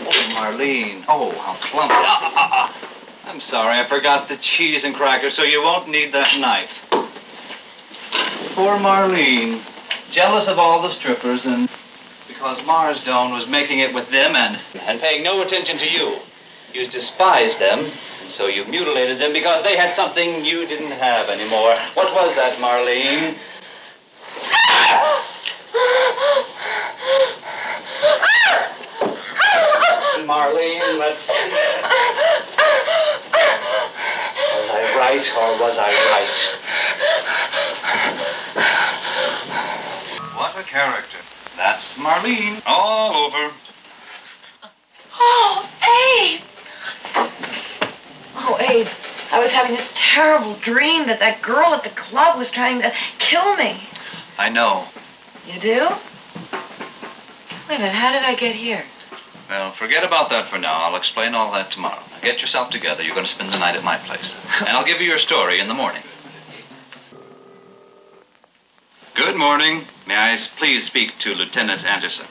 [0.00, 1.04] Oh, Marlene.
[1.08, 1.94] Oh, how clumsy.
[1.94, 2.95] Ah, ah, ah, ah.
[3.26, 6.86] I'm sorry, I forgot the cheese and crackers, so you won't need that knife.
[8.54, 9.60] Poor Marlene.
[10.12, 11.68] Jealous of all the strippers and
[12.28, 16.18] because Marzdone was making it with them and, and paying no attention to you.
[16.72, 21.28] You despised them, and so you mutilated them because they had something you didn't have
[21.28, 21.76] anymore.
[21.94, 23.36] What was that, Marlene?
[30.26, 31.52] Marlene, let's see.
[32.72, 33.05] Was I
[35.16, 36.40] right or was I right?
[40.36, 41.18] What a character.
[41.56, 43.50] That's Marlene all over.
[45.18, 46.40] Oh, Abe!
[48.36, 48.86] Oh, Abe,
[49.32, 52.92] I was having this terrible dream that that girl at the club was trying to
[53.18, 53.80] kill me.
[54.38, 54.86] I know.
[55.50, 55.88] You do?
[57.68, 58.84] Wait a minute, how did I get here?
[59.48, 60.74] Well, forget about that for now.
[60.82, 62.05] I'll explain all that tomorrow.
[62.26, 63.04] Now get yourself together.
[63.04, 64.34] You're going to spend the night at my place.
[64.58, 66.02] And I'll give you your story in the morning.
[69.14, 69.84] Good morning.
[70.08, 72.26] May I please speak to Lieutenant Anderson?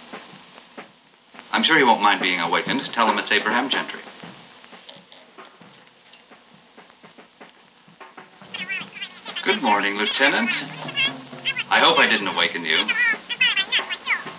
[1.53, 2.83] I'm sure he won't mind being awakened.
[2.91, 4.01] Tell him it's Abraham Gentry.
[9.45, 10.65] Good morning, Lieutenant.
[11.71, 12.79] I hope I didn't awaken you.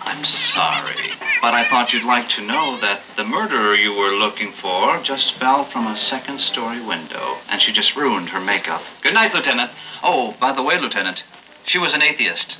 [0.03, 4.51] I'm sorry, but I thought you'd like to know that the murderer you were looking
[4.51, 8.81] for just fell from a second story window, and she just ruined her makeup.
[9.01, 9.71] Good night, Lieutenant.
[10.03, 11.23] Oh, by the way, Lieutenant,
[11.65, 12.57] she was an atheist.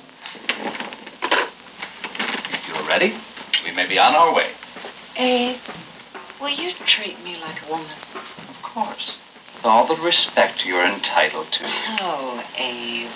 [2.54, 3.14] If you're ready,
[3.66, 4.52] we may be on our way.
[5.16, 5.58] Abe,
[6.40, 7.88] will you treat me like a woman?
[8.16, 9.18] Of course.
[9.56, 11.66] With all the respect you're entitled to.
[12.00, 13.10] Oh, Abe.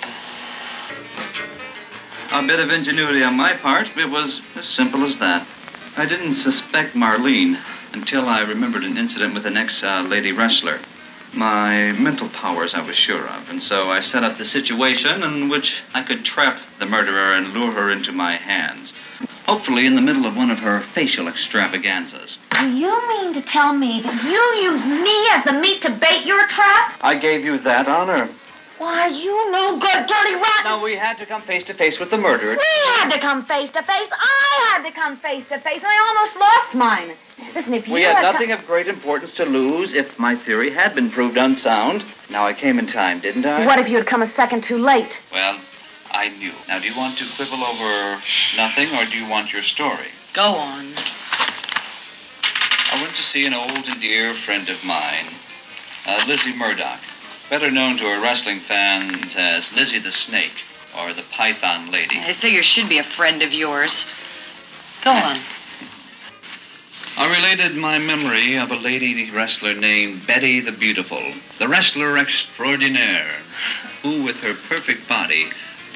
[2.32, 3.94] A bit of ingenuity on my part.
[3.94, 5.46] It was as simple as that.
[5.98, 7.58] I didn't suspect Marlene
[7.92, 10.80] until I remembered an incident with an ex uh, lady wrestler.
[11.34, 15.50] My mental powers I was sure of, and so I set up the situation in
[15.50, 18.94] which I could trap the murderer and lure her into my hands.
[19.46, 22.38] Hopefully, in the middle of one of her facial extravaganzas.
[22.52, 26.24] Do you mean to tell me that you use me as the meat to bait
[26.24, 26.94] your trap?
[27.02, 28.30] I gave you that honor.
[28.82, 30.64] Why, you no good, dirty rat!
[30.64, 32.56] No, we had to come face to face with the murderer.
[32.56, 34.08] We had to come face to face.
[34.10, 37.16] I had to come face to face, and I almost lost mine.
[37.54, 40.70] Listen, if you We had had nothing of great importance to lose if my theory
[40.70, 42.02] had been proved unsound.
[42.28, 43.64] Now I came in time, didn't I?
[43.66, 45.20] What if you had come a second too late?
[45.32, 45.60] Well,
[46.10, 46.52] I knew.
[46.66, 48.20] Now, do you want to quibble over
[48.56, 50.10] nothing, or do you want your story?
[50.32, 50.88] Go on.
[52.90, 55.26] I went to see an old and dear friend of mine,
[56.04, 56.98] uh, Lizzie Murdoch,
[57.50, 60.64] better known to her wrestling fans as Lizzie the Snake
[60.98, 62.18] or the Python Lady.
[62.18, 64.06] I figure she'd be a friend of yours.
[65.04, 65.40] Go on.
[67.16, 71.22] I related my memory of a lady wrestler named Betty the Beautiful,
[71.58, 73.42] the wrestler extraordinaire,
[74.02, 75.50] who, with her perfect body,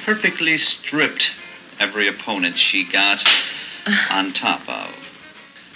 [0.05, 1.31] perfectly stripped
[1.79, 3.23] every opponent she got
[4.11, 4.93] on top of.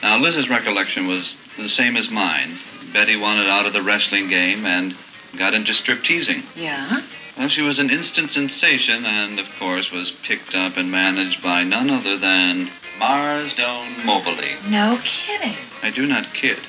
[0.04, 2.58] Now, Liz's recollection was the same as mine.
[2.94, 4.96] Betty wanted out of the wrestling game and
[5.38, 6.44] got into strip teasing.
[6.56, 7.02] Yeah?
[7.38, 11.64] Well, she was an instant sensation and, of course, was picked up and managed by
[11.64, 12.70] none other than
[13.00, 14.56] Marzdone Mobley.
[14.70, 15.56] No kidding.
[15.82, 16.60] I do not kid.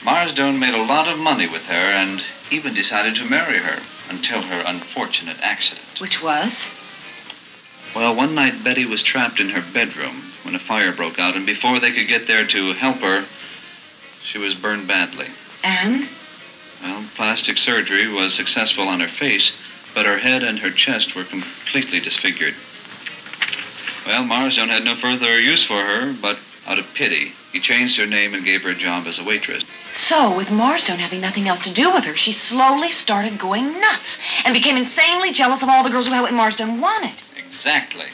[0.00, 4.42] Marzdone made a lot of money with her and even decided to marry her until
[4.42, 6.00] her unfortunate accident.
[6.00, 6.70] Which was?
[7.94, 11.46] Well, one night Betty was trapped in her bedroom when a fire broke out, and
[11.46, 13.26] before they could get there to help her,
[14.22, 15.28] she was burned badly.
[15.62, 16.08] And?
[16.82, 19.52] Well, plastic surgery was successful on her face,
[19.94, 22.54] but her head and her chest were completely disfigured.
[24.06, 28.06] Well, Marzdone had no further use for her, but out of pity, he changed her
[28.06, 29.62] name and gave her a job as a waitress.
[29.94, 34.18] So, with Marzdone having nothing else to do with her, she slowly started going nuts
[34.44, 37.22] and became insanely jealous of all the girls who had what Marzdone wanted.
[37.36, 38.06] Exactly.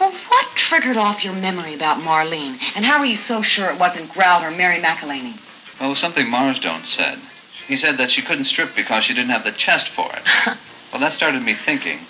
[0.00, 2.58] Well, what triggered off your memory about Marlene?
[2.74, 5.38] And how were you so sure it wasn't Grout or Mary McElhaney?
[5.80, 7.18] Oh, something Marzdone said.
[7.66, 10.22] He said that she couldn't strip because she didn't have the chest for it.
[10.92, 12.00] well, that started me thinking.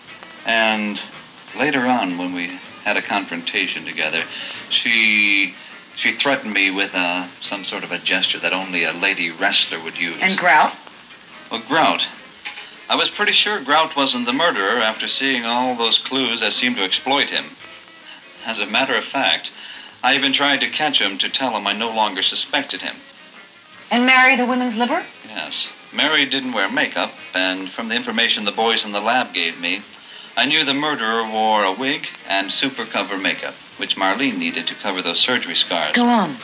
[0.44, 1.00] And
[1.58, 4.22] later on, when we had a confrontation together,
[4.68, 5.54] she
[5.96, 9.82] she threatened me with uh, some sort of a gesture that only a lady wrestler
[9.82, 10.18] would use.
[10.20, 10.74] And Grout?
[11.50, 12.06] Well, Grout.
[12.88, 16.76] I was pretty sure Grout wasn't the murderer after seeing all those clues that seemed
[16.76, 17.46] to exploit him.
[18.44, 19.50] As a matter of fact,
[20.04, 22.96] I even tried to catch him to tell him I no longer suspected him.
[23.90, 25.04] And Mary the women's liver?
[25.28, 25.68] Yes.
[25.92, 29.82] Mary didn't wear makeup, and from the information the boys in the lab gave me,
[30.36, 34.74] I knew the murderer wore a wig and super cover makeup, which Marlene needed to
[34.74, 35.94] cover those surgery scars.
[35.94, 36.36] Go on.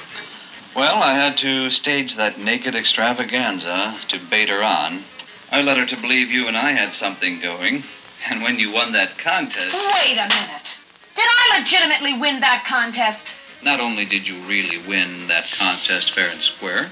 [0.74, 5.02] Well, I had to stage that naked extravaganza to bait her on.
[5.50, 7.82] I led her to believe you and I had something going,
[8.30, 10.76] and when you won that contest, Wait a minute.
[11.14, 13.34] Did I legitimately win that contest?
[13.62, 16.90] not only did you really win that contest fair and square,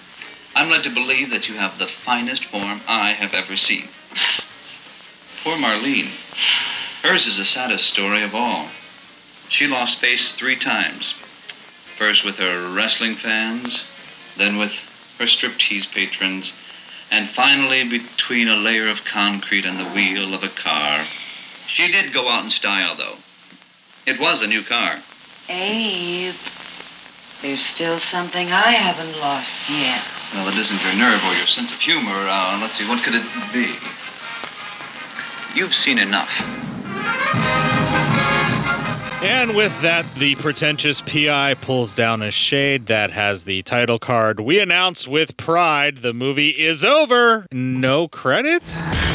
[0.54, 3.88] I'm led to believe that you have the finest form I have ever seen.
[5.44, 6.10] Poor Marlene.
[7.02, 8.68] Hers is the saddest story of all.
[9.48, 11.14] She lost face three times.
[11.96, 13.84] First with her wrestling fans,
[14.36, 14.72] then with
[15.18, 16.52] her striptease patrons,
[17.10, 21.04] and finally between a layer of concrete and the wheel of a car.
[21.66, 23.16] She did go out in style, though.
[24.06, 25.00] It was a new car.
[25.48, 26.34] Abe,
[27.42, 30.02] there's still something I haven't lost yet.
[30.34, 32.12] Well, it isn't your nerve or your sense of humor.
[32.12, 33.74] Uh, let's see, what could it be?
[35.58, 36.40] You've seen enough.
[39.22, 44.40] And with that, the pretentious PI pulls down a shade that has the title card.
[44.40, 47.46] We announce with pride the movie is over.
[47.52, 49.09] No credits?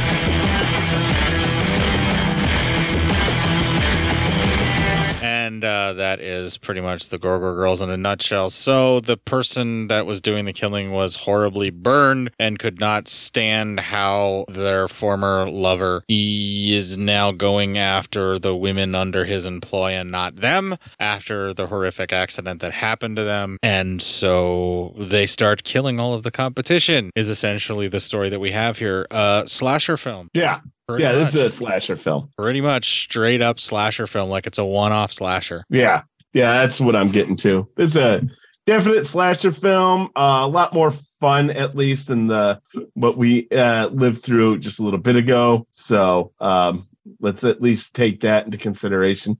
[5.66, 8.50] Uh, that is pretty much the Gore Gore Girls in a nutshell.
[8.50, 13.80] So the person that was doing the killing was horribly burned and could not stand
[13.80, 20.38] how their former lover is now going after the women under his employ and not
[20.38, 23.58] them after the horrific accident that happened to them.
[23.64, 28.52] And so they start killing all of the competition, is essentially the story that we
[28.52, 29.08] have here.
[29.10, 30.30] Uh, slasher film.
[30.34, 30.62] Yeah.
[30.88, 32.30] Pretty yeah, this is a slasher film.
[32.38, 35.66] Pretty much straight up slasher film, like it's a one off slasher.
[35.70, 36.04] Yeah.
[36.34, 37.68] Yeah, that's what I'm getting to.
[37.78, 38.22] It's a
[38.66, 40.10] definite slasher film.
[40.16, 42.62] Uh, a lot more fun, at least, than the
[42.94, 45.66] what we uh, lived through just a little bit ago.
[45.72, 46.88] So um,
[47.20, 49.38] let's at least take that into consideration.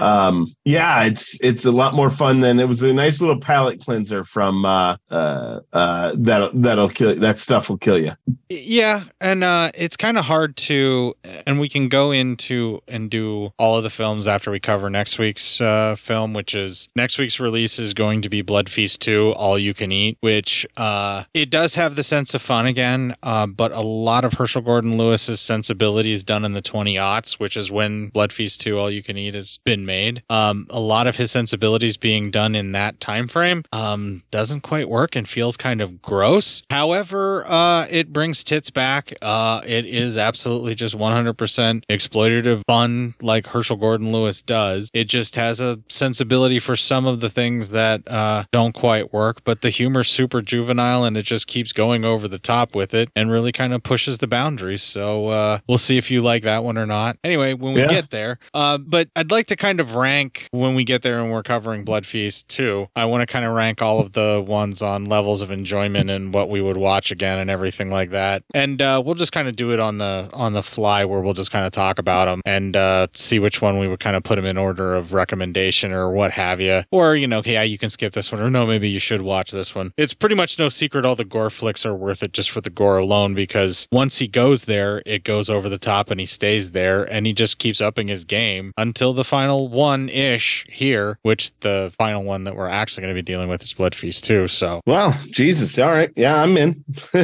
[0.00, 3.80] Um yeah it's it's a lot more fun than it was a nice little palate
[3.80, 8.12] cleanser from uh uh uh that'll that'll kill that stuff will kill you
[8.48, 11.14] Yeah, and uh, it's kind of hard to,
[11.46, 15.18] and we can go into and do all of the films after we cover next
[15.18, 19.32] week's uh, film, which is next week's release is going to be Blood Feast 2,
[19.36, 23.72] All You Can Eat, which uh, it does have the sense of fun again, but
[23.72, 28.08] a lot of Herschell Gordon Lewis's sensibilities done in the 20 aughts, which is when
[28.08, 30.22] Blood Feast 2, All You Can Eat has been made.
[30.30, 34.88] Um, a lot of his sensibilities being done in that time frame um, doesn't quite
[34.88, 36.62] work and feels kind of gross.
[36.70, 39.12] However, uh, it brings tits back.
[39.22, 44.90] Uh, it is absolutely just 100% exploitative fun like Herschell Gordon Lewis does.
[44.92, 49.42] It just has a sensibility for some of the things that uh, don't quite work,
[49.44, 53.08] but the humor's super juvenile and it just keeps going over the top with it
[53.16, 54.82] and really kind of pushes the boundaries.
[54.82, 57.16] So uh, we'll see if you like that one or not.
[57.24, 57.88] Anyway, when we Yeah.
[57.88, 61.32] get there, uh, but I'd like to kind of rank when we get there and
[61.32, 62.88] we're covering Blood Feast 2.
[62.96, 66.32] I want to kind of rank all of the ones on levels of enjoyment and
[66.32, 68.42] what we would watch again and everything like that.
[68.54, 71.34] And uh, we'll just kind of do it on the on the fly where we'll
[71.34, 74.22] just kind of talk about them and uh, see which one we would kind of
[74.22, 76.82] put them in order of recommendation or what have you.
[76.90, 79.50] Or you know, yeah, you can skip this one, or no, maybe you should watch
[79.50, 79.92] this one.
[79.96, 82.70] It's pretty much no secret all the gore flicks are worth it just for the
[82.70, 86.70] gore alone because once he goes there, it goes over the top and he stays
[86.70, 91.52] there and he just keeps upping his game until the final one ish here, which
[91.60, 94.48] the final one that we're actually going to be dealing with is Blood Feast 2.
[94.48, 96.84] So well jesus all right yeah i'm in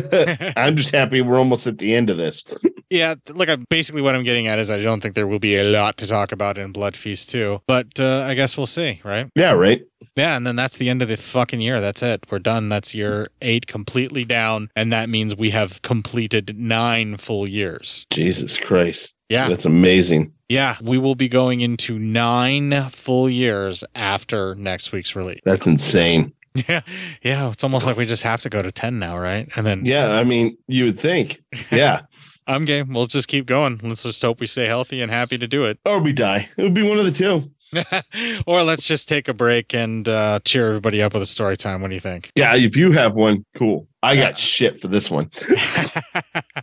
[0.56, 2.42] i'm just happy we're almost at the end of this
[2.90, 5.64] Yeah, I, basically what I'm getting at is I don't think there will be a
[5.64, 9.28] lot to talk about in Blood Feast 2, but uh, I guess we'll see, right?
[9.34, 9.82] yeah right
[10.16, 11.80] Yeah, and then that's the end of the fucking year.
[11.82, 12.24] That's it.
[12.30, 12.68] We're done.
[12.70, 18.06] That's year eight completely down, and that means we have completed nine full years.
[18.10, 19.48] jesus christ Yeah.
[19.48, 25.40] that's amazing Yeah, we will be going into nine full years after next week's release.
[25.44, 26.32] that's insane
[26.68, 26.80] Yeah,
[27.22, 29.48] yeah, it's almost like we just have to go to 10 now, right?
[29.56, 32.02] And then yeah i mean you would think yeah
[32.50, 32.94] I'm game.
[32.94, 33.78] We'll just keep going.
[33.82, 35.78] Let's just hope we stay healthy and happy to do it.
[35.84, 37.50] or we die it would be one of the two
[38.46, 41.82] or let's just take a break and uh, cheer everybody up with a story time.
[41.82, 42.30] What do you think?
[42.36, 45.30] yeah if you have one cool i got shit for this one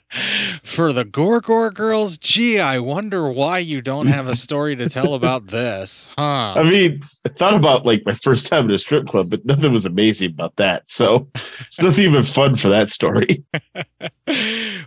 [0.64, 4.90] For the Gore Gore girls, gee, I wonder why you don't have a story to
[4.90, 6.53] tell about this, huh?
[6.56, 9.72] I mean, I thought about like my first time at a strip club, but nothing
[9.74, 10.90] was amazing about that.
[10.90, 13.44] So it's nothing even fun for that story.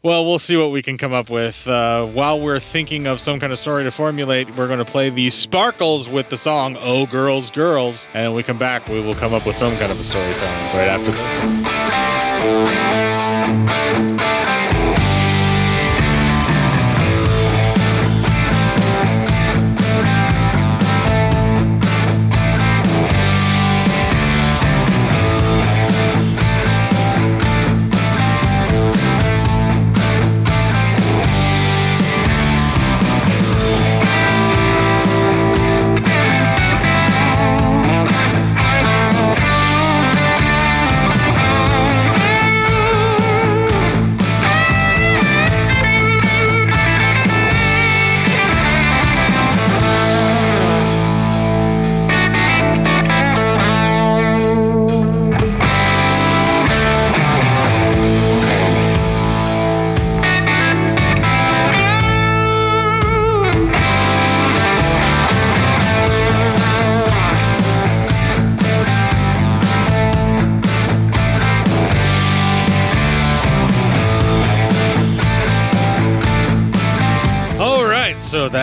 [0.02, 1.66] well, we'll see what we can come up with.
[1.66, 5.10] Uh, while we're thinking of some kind of story to formulate, we're going to play
[5.10, 9.14] the Sparkles with the song "Oh Girls, Girls," and when we come back, we will
[9.14, 11.87] come up with some kind of a story time right after this.
[12.48, 12.87] Thank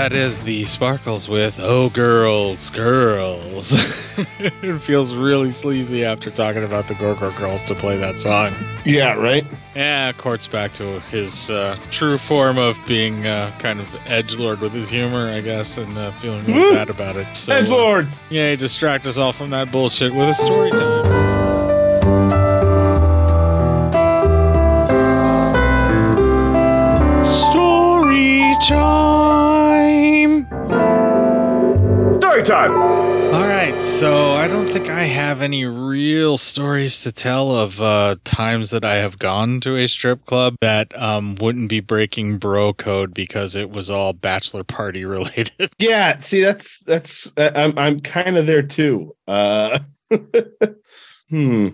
[0.06, 3.74] that is the Sparkles with Oh Girls, Girls.
[4.40, 8.54] it feels really sleazy after talking about the Gore Gore Girls to play that song.
[8.86, 9.44] Yeah, right?
[9.74, 14.60] Yeah, Court's back to his uh, true form of being uh, kind of edge lord
[14.60, 16.74] with his humor, I guess, and uh, feeling really Woo!
[16.76, 17.36] bad about it.
[17.36, 18.08] So, Edge Lord.
[18.30, 20.95] yeah, distract us all from that bullshit with a story time.
[32.46, 32.72] Time.
[33.34, 38.18] All right, so I don't think I have any real stories to tell of uh,
[38.24, 42.72] times that I have gone to a strip club that um, wouldn't be breaking bro
[42.72, 45.72] code because it was all bachelor party related.
[45.80, 49.16] Yeah, see, that's that's uh, I'm I'm kind of there too.
[49.28, 49.80] Uh,
[51.30, 51.70] hmm.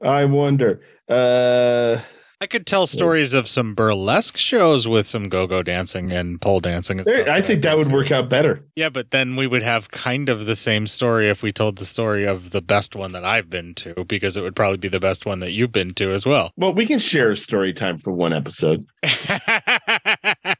[0.00, 0.80] I wonder.
[1.08, 2.00] Uh,
[2.44, 6.98] I could tell stories of some burlesque shows with some go-go dancing and pole dancing.
[6.98, 8.62] And there- stuff I think that would work out better.
[8.76, 11.86] Yeah, but then we would have kind of the same story if we told the
[11.86, 15.00] story of the best one that I've been to, because it would probably be the
[15.00, 16.52] best one that you've been to as well.
[16.58, 18.84] Well, we can share a story time for one episode.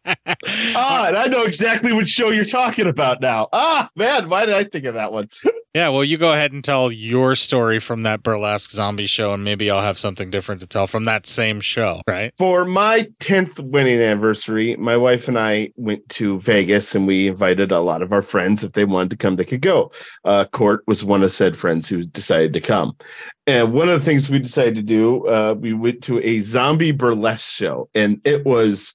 [0.76, 3.48] ah, and I know exactly what show you're talking about now.
[3.52, 5.28] Ah, man, why did I think of that one?
[5.74, 9.42] Yeah, well, you go ahead and tell your story from that burlesque zombie show, and
[9.42, 12.32] maybe I'll have something different to tell from that same show, right?
[12.38, 17.72] For my 10th wedding anniversary, my wife and I went to Vegas and we invited
[17.72, 18.62] a lot of our friends.
[18.62, 19.90] If they wanted to come, they could go.
[20.24, 22.96] Uh, Court was one of said friends who decided to come.
[23.48, 26.92] And one of the things we decided to do, uh, we went to a zombie
[26.92, 28.94] burlesque show, and it was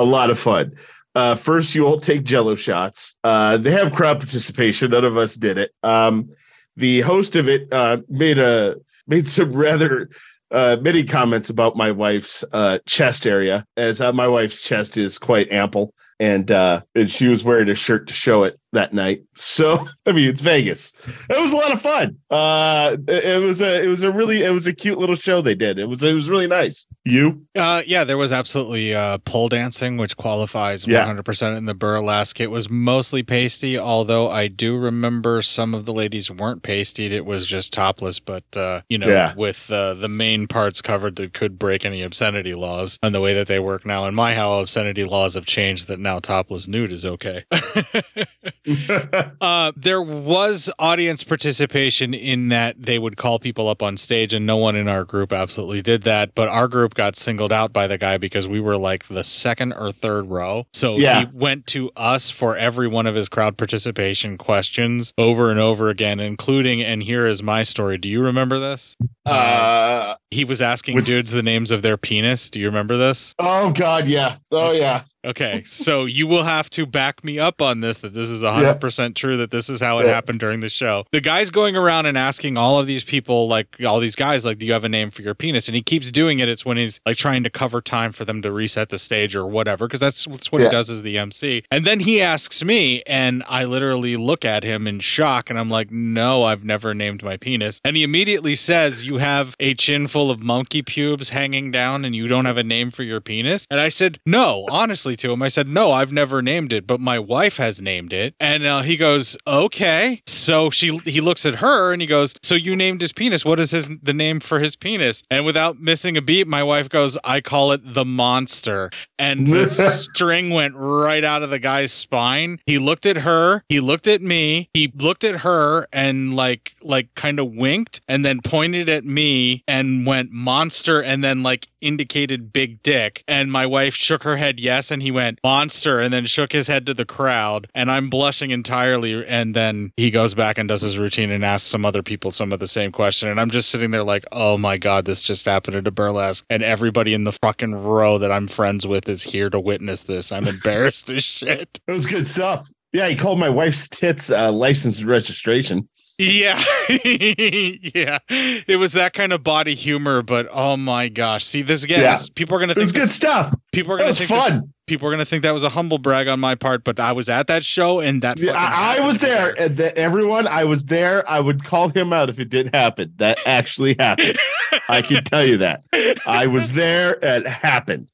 [0.00, 0.72] a lot of fun.
[1.14, 3.16] Uh, first, you all take jello shots.
[3.22, 4.92] Uh, they have crowd participation.
[4.92, 5.72] None of us did it.
[5.82, 6.30] Um,
[6.76, 10.08] the host of it uh, made a made some rather
[10.50, 15.18] uh, many comments about my wife's uh, chest area, as uh, my wife's chest is
[15.18, 19.22] quite ample, and uh, and she was wearing a shirt to show it that night.
[19.34, 20.92] So I mean, it's Vegas.
[21.28, 22.16] It was a lot of fun.
[22.30, 25.40] Uh, it, it was a it was a really it was a cute little show
[25.42, 25.78] they did.
[25.78, 26.86] It was it was really nice.
[27.04, 27.44] You?
[27.56, 31.06] Uh, yeah, there was absolutely uh, pole dancing, which qualifies Yeah.
[31.06, 32.40] 100% in the burlesque.
[32.40, 37.10] It was mostly pasty, although I do remember some of the ladies weren't pasted.
[37.12, 39.34] It was just topless, but, uh, you know, Yeah.
[39.34, 43.32] with uh, the main parts covered that could break any obscenity laws and the way
[43.32, 44.04] that they work now.
[44.06, 47.44] In my how obscenity laws have changed that now topless nude is okay.
[49.40, 54.44] uh, there was audience participation in that they would call people up on stage, and
[54.46, 56.34] no one in our group absolutely did that.
[56.34, 59.72] But our group got singled out by the guy because we were like the second
[59.72, 60.66] or third row.
[60.72, 61.20] So Yeah.
[61.20, 65.88] he went to us for every one of his crowd participation questions over and over
[65.88, 67.98] again, including, and here is my story.
[67.98, 68.96] Do you remember this?
[69.26, 72.50] Uh, he was asking dudes the names of their penis.
[72.50, 73.34] Do you remember this?
[73.38, 74.36] oh God, yeah.
[74.50, 75.02] Oh yeah.
[75.24, 79.14] Okay, so you will have to back me up on this that this is 100%
[79.14, 80.12] true that this is how it Yeah.
[80.14, 81.04] happened during the show.
[81.12, 84.58] The guy's going around and asking all of these people like all these guys like
[84.58, 86.76] do you have a name for your penis and he keeps doing it it's when
[86.78, 90.00] he's like trying to cover time for them to reset the stage or whatever because
[90.00, 90.68] that's, that's what Yeah.
[90.68, 91.64] he does as the MC.
[91.70, 95.68] And then he asks me and I literally look at him in shock and I'm
[95.70, 97.80] like no, I've never named my penis.
[97.84, 102.14] And he immediately says you have a chin full of monkey pubes hanging down and
[102.14, 103.66] you don't have a name for your penis.
[103.70, 107.00] And I said, no, honestly to him, I said, no, I've never named it, but
[107.00, 108.34] my wife has named it.
[108.40, 110.22] And uh, he goes, okay.
[110.26, 113.44] So she, he looks at her and he goes, so you named his penis.
[113.44, 115.22] What is his, the name for his penis?
[115.30, 118.90] And without missing a beat, my wife goes, I call it the monster.
[119.18, 119.68] And the
[120.14, 122.60] string went right out of the guy's spine.
[122.66, 127.14] He looked at her, he looked at me, he looked at her and like, like
[127.14, 132.52] kind of winked and then pointed at me and went monster and then like indicated
[132.52, 133.24] big dick.
[133.26, 134.90] And my wife shook her head yes.
[134.90, 137.68] And he went monster and then shook his head to the crowd.
[137.74, 139.24] And I'm blushing entirely.
[139.26, 142.52] And then he goes back and does his routine and asks some other people some
[142.52, 143.28] of the same question.
[143.28, 146.44] And I'm just sitting there like, oh my God, this just happened at a burlesque.
[146.50, 150.32] And everybody in the fucking row that I'm friends with is here to witness this.
[150.32, 151.80] I'm embarrassed as shit.
[151.86, 152.68] It was good stuff.
[152.92, 155.88] Yeah, he called my wife's tits uh, license registration.
[156.20, 156.62] Yeah.
[157.04, 158.18] yeah.
[158.28, 161.44] It was that kind of body humor, but oh my gosh.
[161.44, 162.12] See, this again, Yeah.
[162.16, 163.54] this- people are going to think was good stuff.
[163.72, 164.72] People are going to think this- fun.
[164.86, 167.12] people are going to think that was a humble brag on my part, but I
[167.12, 170.46] was at that show and that Yeah, I, I was there, and the, everyone.
[170.46, 171.28] I was there.
[171.30, 173.12] I would call him out if it didn't happen.
[173.16, 174.36] That actually happened.
[174.88, 175.84] I can tell you that.
[176.26, 177.18] I was there.
[177.22, 178.10] It happened.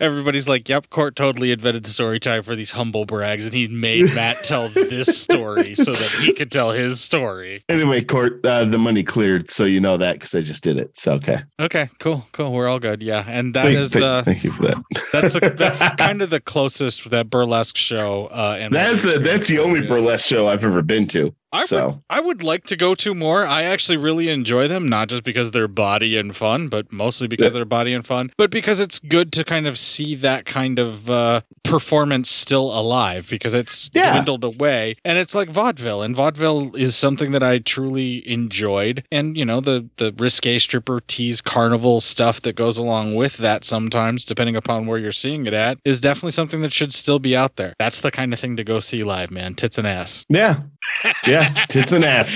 [0.00, 4.14] Everybody's like, "Yep, Court totally invented story time for these humble brags," and he made
[4.14, 7.64] Matt tell this story so that he could tell his story.
[7.68, 10.98] Anyway, court, uh, the money cleared, so you know that because I just did it.
[10.98, 11.42] So okay.
[11.60, 12.52] Okay, cool, cool.
[12.52, 13.02] We're all good.
[13.02, 14.76] Yeah, and that Thank- is thank- uh, thank you for that.
[15.12, 18.26] that's the, that's kind of the closest that burlesque show.
[18.26, 21.34] Uh, and That's the, that's the only burlesque show I've ever been to.
[21.56, 23.44] I so would I would like to go to more.
[23.46, 27.52] I actually really enjoy them, not just because they're body and fun, but mostly because
[27.52, 31.08] they're body and fun, but because it's good to kind of see that kind of
[31.10, 34.12] uh, performance still alive because it's Yeah.
[34.12, 39.36] dwindled away and it's like vaudeville and vaudeville is something that I truly enjoyed and
[39.36, 44.24] you know the the risque stripper tease carnival stuff that goes along with that sometimes
[44.24, 47.56] depending upon where you're seeing it at is definitely something that should still be out
[47.56, 47.74] there.
[47.78, 49.54] That's the kind of thing to go see live, man.
[49.54, 50.24] Tits and ass.
[50.28, 50.60] yeah,
[51.26, 52.34] yeah, tits and ass,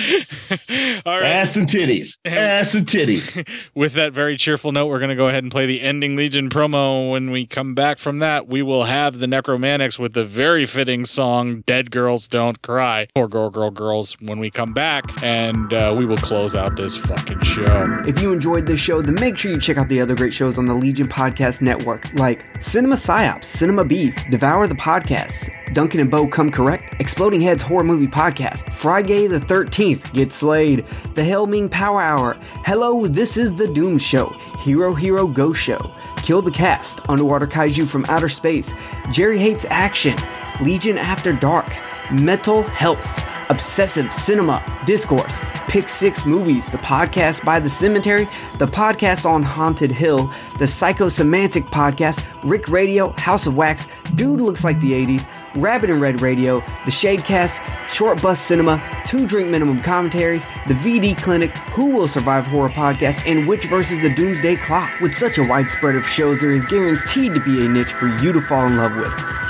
[1.06, 1.24] All right.
[1.24, 3.46] ass and titties, ass and titties.
[3.74, 6.48] With that very cheerful note, we're going to go ahead and play the ending Legion
[6.50, 7.10] promo.
[7.12, 11.04] When we come back from that, we will have the Nekromantix with the very fitting
[11.04, 15.94] song "Dead Girls Don't Cry" or "Girl, Girl, Girls." When we come back, and uh,
[15.96, 18.02] we will close out this fucking show.
[18.06, 20.58] If you enjoyed this show, then make sure you check out the other great shows
[20.58, 26.10] on the Legion Podcast Network, like Cinema Psyops, Cinema Beef, Devour the Podcast, Duncan and
[26.10, 30.84] Bo Come Correct, Exploding Heads Horror Movie Podcast, Friday the 13th, Get Slayed,
[31.14, 35.78] The Helming Power Hour, Hello, This is the Doom Show, Hero Hero Go Show,
[36.16, 38.72] Kill the Cast, Underwater Kaiju from Outer Space,
[39.12, 40.16] Jerry Hates Action,
[40.60, 41.72] Legion After Dark,
[42.10, 48.28] Mental Health, Obsessive Cinema, Discourse, Pick Six Movies, the podcast by The Cemetery,
[48.58, 50.26] the podcast on Haunted Hill,
[50.58, 53.86] the Psychosemantic podcast, Rick Radio, House of Wax,
[54.16, 55.26] Dude Looks Like the 80s,
[55.56, 61.16] Rabbit and Red Radio, The Shadecast, Short Bus Cinema, Two Drink Minimum Commentaries, The VD
[61.20, 64.88] Clinic, Who Will Survive Horror Podcast, and Which versus the Doomsday Clock.
[65.00, 68.06] With such a wide spread of shows, there is guaranteed to be a niche for
[68.22, 69.49] you to fall in love with.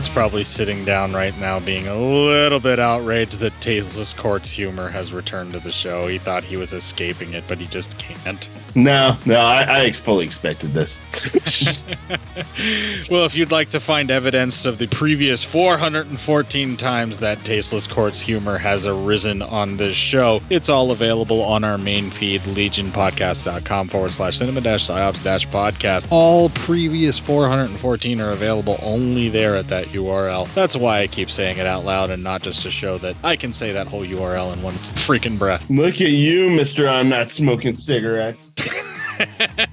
[0.00, 4.88] Matt's probably sitting down right now, being a little bit outraged that Tasteless Court's humor
[4.88, 6.06] has returned to the show.
[6.06, 8.48] He thought he was escaping it, but he just can't.
[8.74, 10.98] No, no, I, I ex- fully expected this.
[13.10, 18.20] Well, if you'd like to find evidence of the previous 414 times that Tasteless Court's
[18.20, 24.12] humor has arisen on this show, it's all available on our main feed, legionpodcast.com forward
[24.12, 26.06] slash cinema dash psyops dash podcast.
[26.10, 30.52] All previous 414 are available only there at that URL.
[30.54, 33.34] That's why I keep saying it out loud and not just to show that I
[33.36, 35.68] can say that whole URL in one freaking breath.
[35.70, 36.88] Look at you, Mister.
[36.88, 38.52] I'm not smoking cigarettes.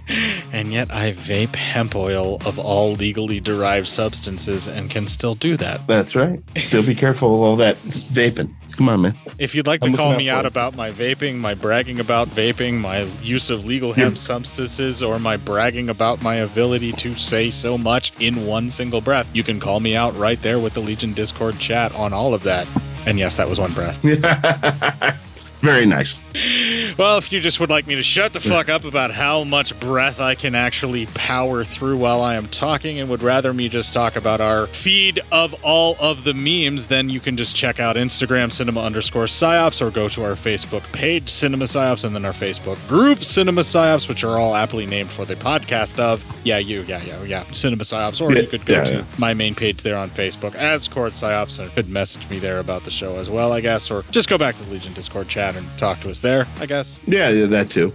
[0.51, 5.55] And yet I vape hemp oil of all legally derived substances and can still do
[5.57, 5.85] that.
[5.88, 6.41] That's right.
[6.57, 8.53] Still be careful of all that vaping.
[8.76, 9.15] Come on, man.
[9.39, 10.49] If you'd like to I'm call me out out it.
[10.49, 15.19] about my vaping, my bragging about vaping, my use of legal hemp You're- substances, or
[15.19, 19.59] my bragging about my ability to say so much in one single breath, you can
[19.59, 22.68] call me out right there with the Legion Discord chat on all of that.
[23.05, 23.97] And yes, that was one breath.
[25.61, 26.22] Very nice.
[26.97, 29.77] Well, if you just would like me to shut the fuck up about how much
[29.80, 33.93] breath I can actually power through while I am talking and would rather me just
[33.93, 37.95] talk about our feed of all of the memes, then you can just check out
[37.95, 42.34] Instagram cinema underscore psyops or go to our Facebook page cinema psyops and then our
[42.34, 46.81] Facebook group cinema psyops, which are all aptly named for the podcast of yeah, you,
[46.84, 48.22] yeah, yeah, yeah, cinema psyops.
[48.22, 49.03] Or Yeah, you could go yeah, to yeah.
[49.18, 52.84] my main page there on Facebook as Court Psyops and could message me there about
[52.84, 55.55] the show as well, I guess, or just go back to the Legion Discord chat
[55.55, 56.99] and talk to us there, I guess.
[57.08, 57.94] Yeah, yeah, that too.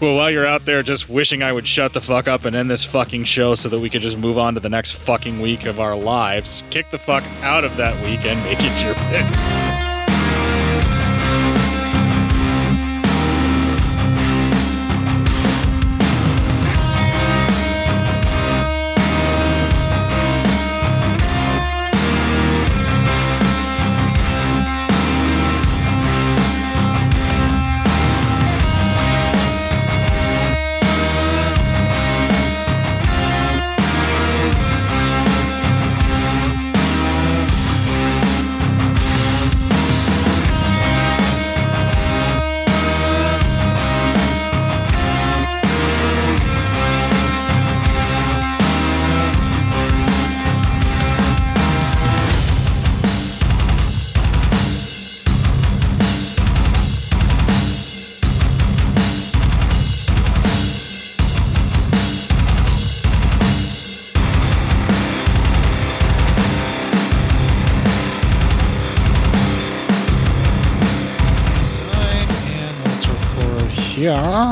[0.00, 2.70] Well, while you're out there just wishing I would shut the fuck up and end
[2.70, 5.66] this fucking show so that we could just move on to the next fucking week
[5.66, 9.81] of our lives, kick the fuck out of that week and make it your pick.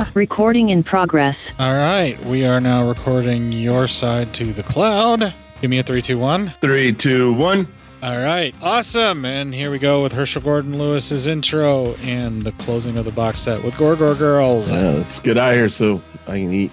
[0.01, 0.11] Yeah.
[0.15, 1.53] Recording in progress.
[1.61, 5.35] All right, we are now recording your side to the cloud.
[5.61, 6.55] Give me a three, two, one.
[6.63, 7.69] Three, two, one.
[8.03, 9.27] All right, awesome.
[9.27, 13.41] And here we go with Herschell Gordon Lewis's intro and the closing of the box
[13.41, 14.73] set with Gore Gore Girls.
[14.73, 16.73] Uh, yeah, let's get out of here so I can eat.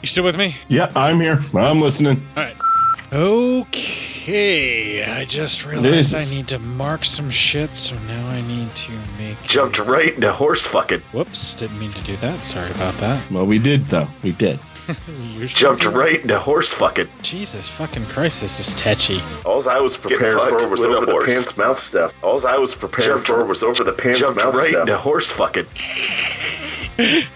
[0.00, 0.54] You still with me?
[0.68, 1.40] Yeah, I'm here.
[1.56, 2.24] I'm listening.
[2.36, 2.56] All right.
[3.12, 8.92] Okay, I just realized I need to mark some shit, so now I need to
[9.18, 9.40] make.
[9.42, 11.00] Jumped right into horse fucking.
[11.12, 12.44] Whoops, didn't mean to do that.
[12.44, 13.30] Sorry about that.
[13.30, 14.08] Well, we did though.
[14.22, 14.60] We did.
[15.38, 15.90] We Jumped do.
[15.90, 17.08] right into horse fucking.
[17.22, 19.20] Jesus fucking Christ, this is tetchy.
[19.44, 21.26] All I was prepared for was with a over the horse.
[21.26, 22.14] pants mouth stuff.
[22.22, 24.80] All I was prepared Jumped- for was over the pants jumped mouth right stuff.
[24.88, 25.66] into horse fucking.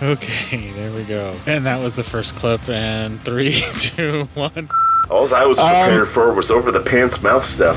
[0.00, 1.34] Okay, there we go.
[1.46, 2.66] And that was the first clip.
[2.68, 4.68] And three, two, one.
[5.10, 7.76] All I was Um, prepared for was over the pants mouth stuff.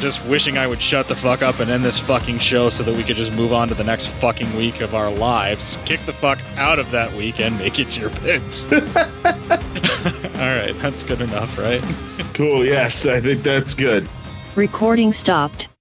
[0.00, 2.96] Just wishing I would shut the fuck up and end this fucking show so that
[2.96, 6.12] we could just move on to the next fucking week of our lives, kick the
[6.12, 8.42] fuck out of that week and make it your pitch.
[10.40, 11.82] All right, that's good enough, right?
[12.34, 12.64] Cool.
[12.64, 14.08] Yes, I think that's good.
[14.56, 15.70] Recording stopped.